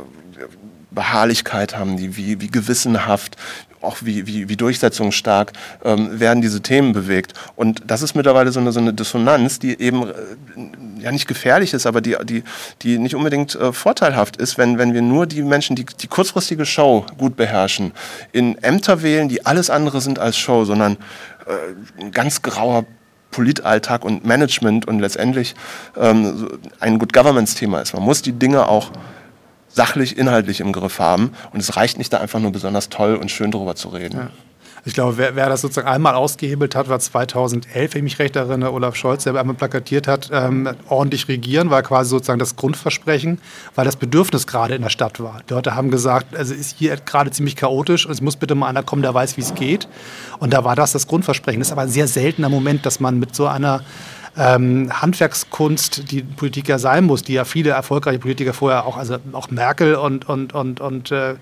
Beharrlichkeit 0.95 1.77
haben 1.77 1.97
die, 1.97 2.17
wie, 2.17 2.41
wie 2.41 2.49
gewissenhaft, 2.49 3.37
auch 3.83 3.99
wie, 4.03 4.27
wie, 4.27 4.49
wie 4.49 4.57
durchsetzungsstark 4.57 5.53
ähm, 5.85 6.21
werden 6.21 6.41
diese 6.41 6.61
Themen 6.63 6.93
bewegt. 6.93 7.35
Und 7.57 7.83
das 7.87 8.03
ist 8.03 8.15
mittlerweile 8.15 8.53
so 8.53 8.61
eine, 8.61 8.73
so 8.73 8.81
eine 8.81 8.95
Dissonanz, 8.95 9.59
die 9.59 9.79
eben 9.81 10.09
äh, 10.09 10.13
ja 11.01 11.11
nicht 11.11 11.27
gefährlich 11.27 11.75
ist, 11.75 11.87
aber 11.87 12.01
die, 12.01 12.17
die, 12.25 12.45
die 12.83 12.99
nicht 12.99 13.15
unbedingt 13.15 13.55
äh, 13.55 13.73
vorteilhaft 13.73 14.37
ist, 14.37 14.57
wenn, 14.59 14.79
wenn 14.79 14.95
wir 14.95 15.03
nur 15.03 15.27
die 15.27 15.43
Menschen, 15.43 15.77
die 15.77 15.85
die 15.85 16.07
kurzfristige 16.07 16.65
Show 16.65 17.05
gut 17.19 17.37
beherrschen, 17.37 17.93
in 18.33 18.57
Ämter 18.63 19.03
wählen, 19.03 19.29
die 19.29 19.45
alles 19.45 19.71
andere 19.71 20.01
sind 20.01 20.19
als 20.19 20.37
Show, 20.39 20.65
sondern 20.65 20.97
äh, 21.47 22.01
ein 22.01 22.13
ganz 22.13 22.43
grauer 22.43 22.85
Politalltag 23.33 24.05
und 24.05 24.25
Management 24.25 24.87
und 24.87 25.01
letztendlich 25.01 25.55
ähm, 25.97 26.49
ein 26.79 26.99
Good 26.99 27.13
Governance-Thema 27.13 27.81
ist. 27.81 27.95
Man 27.95 28.03
muss 28.03 28.23
die 28.23 28.33
Dinge 28.33 28.69
auch 28.69 28.93
sachlich, 29.73 30.17
inhaltlich 30.17 30.61
im 30.61 30.73
Griff 30.73 30.99
haben. 30.99 31.33
Und 31.53 31.61
es 31.61 31.77
reicht 31.77 31.99
nicht, 31.99 32.13
da 32.13 32.19
einfach 32.19 32.41
nur 32.41 32.53
besonders 32.53 32.89
toll 32.89 33.17
und 33.17 33.31
schön 33.31 33.51
drüber 33.51 33.75
zu 33.75 33.89
reden. 33.89 34.31
Ich 34.85 34.95
glaube, 34.95 35.17
wer, 35.17 35.37
wer 35.37 35.49
das 35.49 35.61
sozusagen 35.61 35.87
einmal 35.87 36.17
ausgehebelt 36.17 36.75
hat, 36.75 36.89
war 36.89 36.99
2011, 36.99 37.95
wenn 37.95 37.99
ich 38.01 38.03
mich 38.03 38.19
recht 38.19 38.35
erinnere, 38.35 38.73
Olaf 38.73 38.97
Scholz, 38.97 39.23
der 39.23 39.37
einmal 39.37 39.55
plakatiert 39.55 40.09
hat, 40.09 40.29
ähm, 40.33 40.69
ordentlich 40.89 41.29
regieren, 41.29 41.71
war 41.71 41.83
quasi 41.83 42.11
sozusagen 42.11 42.41
das 42.41 42.57
Grundversprechen, 42.57 43.41
weil 43.77 43.85
das 43.85 43.95
Bedürfnis 43.95 44.49
gerade 44.49 44.75
in 44.75 44.83
der 44.83 44.89
Stadt 44.89 45.21
war. 45.21 45.41
Die 45.49 45.55
Leute 45.55 45.77
haben 45.77 45.93
gesagt, 45.93 46.37
also 46.37 46.53
ist 46.53 46.79
hier 46.79 46.97
gerade 46.97 47.31
ziemlich 47.31 47.55
chaotisch 47.55 48.07
und 48.07 48.13
es 48.13 48.21
muss 48.21 48.35
bitte 48.35 48.57
mal 48.57 48.67
einer 48.67 48.83
kommen, 48.83 49.03
der 49.03 49.15
weiß, 49.15 49.37
wie 49.37 49.43
es 49.43 49.55
geht. 49.55 49.87
Und 50.41 50.53
da 50.53 50.65
war 50.65 50.75
das 50.75 50.91
das 50.91 51.07
Grundversprechen. 51.07 51.61
Das 51.61 51.69
ist 51.69 51.73
aber 51.73 51.83
ein 51.83 51.89
sehr 51.89 52.09
seltener 52.09 52.49
Moment, 52.49 52.85
dass 52.85 52.99
man 52.99 53.21
mit 53.21 53.37
so 53.37 53.47
einer 53.47 53.85
ähm, 54.37 54.91
Handwerkskunst, 54.91 56.11
die 56.11 56.23
Politiker 56.23 56.79
sein 56.79 57.05
muss, 57.05 57.23
die 57.23 57.35
ja 57.35 57.45
viele 57.45 57.71
erfolgreiche 57.71 58.19
Politiker 58.19 58.55
vorher 58.55 58.87
auch, 58.87 58.97
also 58.97 59.19
auch 59.33 59.51
Merkel 59.51 59.95
und, 59.95 60.29
und, 60.29 60.55
und, 60.55 60.81
und 60.81 61.11
äh, 61.11 61.35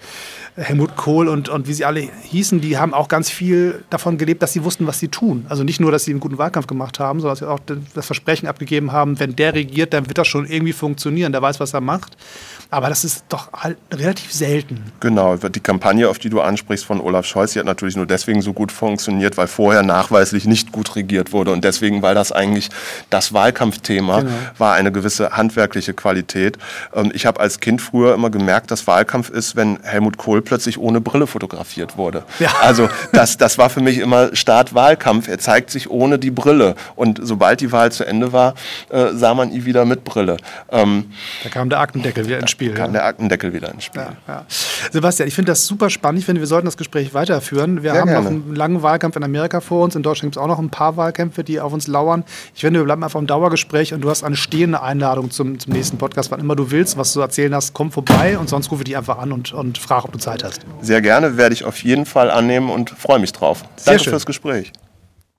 Helmut 0.57 0.97
Kohl 0.97 1.29
und, 1.29 1.49
und 1.49 1.69
wie 1.69 1.73
sie 1.73 1.85
alle 1.85 2.01
hießen, 2.01 2.61
die 2.61 2.79
haben 2.79 2.93
auch 2.93 3.09
ganz 3.09 3.31
viel 3.31 3.85
davon 3.91 4.19
gelebt, 4.19 4.43
dass 4.43 4.53
sie 4.53 4.65
wussten, 4.65 4.87
was 4.87 4.99
sie 4.99 5.09
tun. 5.09 5.47
Also 5.49 5.63
nicht 5.63 5.79
nur, 5.81 5.93
dass 5.93 6.05
sie 6.05 6.11
einen 6.11 6.21
guten 6.21 6.39
Wahlkampf 6.39 6.67
gemacht 6.67 6.99
haben, 6.99 7.21
sondern 7.21 7.33
dass 7.33 7.39
sie 7.39 7.49
auch 7.49 7.61
das 7.95 8.07
Versprechen 8.07 8.49
abgegeben 8.49 8.91
haben, 8.91 9.21
wenn 9.21 9.37
der 9.37 9.55
regiert, 9.55 9.93
dann 9.93 10.09
wird 10.09 10.19
das 10.19 10.27
schon 10.27 10.47
irgendwie 10.47 10.73
funktionieren, 10.73 11.33
der 11.33 11.43
weiß, 11.43 11.61
was 11.61 11.73
er 11.75 11.81
macht. 11.81 12.17
Aber 12.71 12.89
das 12.89 13.05
ist 13.05 13.25
doch 13.29 13.53
halt 13.53 13.77
relativ 13.93 14.33
selten. 14.33 14.93
Genau, 15.01 15.37
die 15.37 15.61
Kampagne, 15.61 16.09
auf 16.09 16.19
die 16.21 16.31
du 16.31 16.41
ansprichst 16.41 16.85
von 16.85 17.01
Olaf 17.01 17.27
Scholz, 17.27 17.53
die 17.55 17.59
hat 17.59 17.67
natürlich 17.67 17.97
nur 17.97 18.07
deswegen 18.07 18.43
so 18.43 18.53
gut 18.53 18.71
funktioniert, 18.71 19.37
weil 19.37 19.49
vorher 19.49 19.83
nachweislich 19.83 20.45
nicht 20.47 20.71
gut 20.71 20.95
regiert 20.95 21.33
wurde. 21.33 21.51
Und 21.53 21.65
deswegen, 21.65 22.01
weil 22.03 22.15
das 22.15 22.31
eigentlich 22.31 22.69
das 23.11 23.33
Wahlkampfthema 23.33 24.21
Genau. 24.21 24.33
war, 24.59 24.75
eine 24.75 24.93
gewisse 24.93 25.31
handwerkliche 25.33 25.95
Qualität. 25.95 26.59
Ähm, 26.95 27.11
Ich 27.15 27.27
habe 27.27 27.41
als 27.41 27.59
Kind 27.61 27.83
früher 27.83 28.15
immer 28.15 28.31
gemerkt, 28.31 28.71
dass 28.71 28.87
Wahlkampf 28.87 29.31
ist, 29.31 29.57
wenn 29.57 29.79
Helmut 29.83 30.17
Kohl 30.17 30.41
plötzlich 30.41 30.79
ohne 30.79 31.01
Brille 31.01 31.27
fotografiert 31.27 31.97
wurde. 31.97 32.25
Ja. 32.39 32.51
Also 32.63 32.89
das, 33.13 33.37
das 33.37 33.59
war 33.59 33.69
für 33.71 33.81
mich 33.81 33.99
immer 33.99 34.35
Start 34.37 34.75
Wahlkampf. 34.75 35.27
Er 35.29 35.39
zeigt 35.39 35.71
sich 35.71 35.91
ohne 35.91 36.19
die 36.21 36.31
Brille. 36.31 36.77
Und 36.95 37.19
sobald 37.23 37.61
die 37.61 37.73
Wahl 37.73 37.91
zu 37.91 38.05
Ende 38.05 38.33
war, 38.33 38.55
äh, 38.91 39.09
sah 39.15 39.35
man 39.35 39.51
ihn 39.51 39.65
wieder 39.65 39.85
mit 39.85 40.05
Brille. 40.05 40.37
Ähm, 40.71 41.11
Da 41.43 41.49
kam 41.51 41.69
der 41.69 41.81
Aktendeckel 41.81 42.27
wieder 42.27 42.39
ins 42.39 42.51
Spiel. 42.61 42.75
kam 42.75 42.87
ja. 42.87 42.93
der 42.93 43.05
Aktendeckel 43.07 43.53
wieder 43.53 43.73
ins 43.73 43.85
Spiel. 43.85 44.07
Ja. 44.29 44.45
Sebastian, 44.91 45.29
ich 45.29 45.35
finde 45.35 45.53
das 45.53 45.67
super 45.67 45.91
spannend. 45.91 46.21
Ich 46.21 46.27
finde, 46.27 46.41
wir 46.41 46.47
sollten 46.47 46.67
das 46.67 46.77
Gespräch 46.77 47.15
weiterführen. 47.15 47.83
Wir 47.83 47.93
Sehr 47.93 48.01
haben 48.01 48.09
gerne. 48.09 48.25
noch 48.25 48.31
einen 48.31 48.55
langen 48.55 48.83
Wahlkampf 48.83 49.17
in 49.17 49.25
Amerika 49.25 49.61
vor 49.61 49.85
uns. 49.85 49.97
In 49.97 50.03
Deutschland 50.03 50.33
gibt 50.33 50.37
es 50.37 50.43
auch 50.43 50.49
noch 50.49 50.59
ein 50.59 50.71
paar 50.71 50.97
Wahlkämpfe, 50.97 51.45
die 51.45 51.61
auf 51.61 51.73
uns 51.73 51.87
lauern. 51.87 52.25
Ich 52.55 52.61
finde, 52.61 52.81
wir 52.81 52.85
bleiben 52.85 53.03
einfach 53.03 53.21
im 53.21 53.27
Dauergespräch 53.27 53.95
und 53.95 54.03
du 54.03 54.11
hast 54.11 54.25
eine 54.25 54.37
stehende 54.37 54.83
Einladung 54.83 55.31
zum, 55.31 55.59
zum 55.59 55.73
nächsten 55.73 55.99
Podcast. 55.99 56.31
Wann 56.31 56.41
immer 56.41 56.57
du 56.57 56.71
willst, 56.71 56.97
was 56.97 57.13
du 57.13 57.21
erzählen 57.21 57.55
hast, 57.55 57.73
komm 57.73 57.91
vorbei 57.91 58.39
und 58.39 58.49
sonst 58.49 58.71
rufe 58.71 58.83
ich 58.83 58.87
dich 58.87 58.97
einfach 58.97 59.19
an 59.19 59.33
und, 59.33 59.53
und 59.53 59.79
frage, 59.79 60.05
ob 60.05 60.13
du 60.13 60.19
Zeit 60.19 60.45
hast. 60.45 60.61
Sehr 60.83 61.01
gerne, 61.01 61.37
werde 61.37 61.55
ich 61.55 61.65
auf 61.65 61.83
jeden 61.83 62.07
Fall 62.07 62.31
annehmen 62.31 62.71
und 62.71 62.91
freue 62.91 63.19
mich 63.19 63.33
drauf. 63.33 63.65
Sehr 63.77 63.93
Danke 63.93 64.05
schön. 64.05 64.11
fürs 64.11 64.27
Gespräch. 64.27 64.73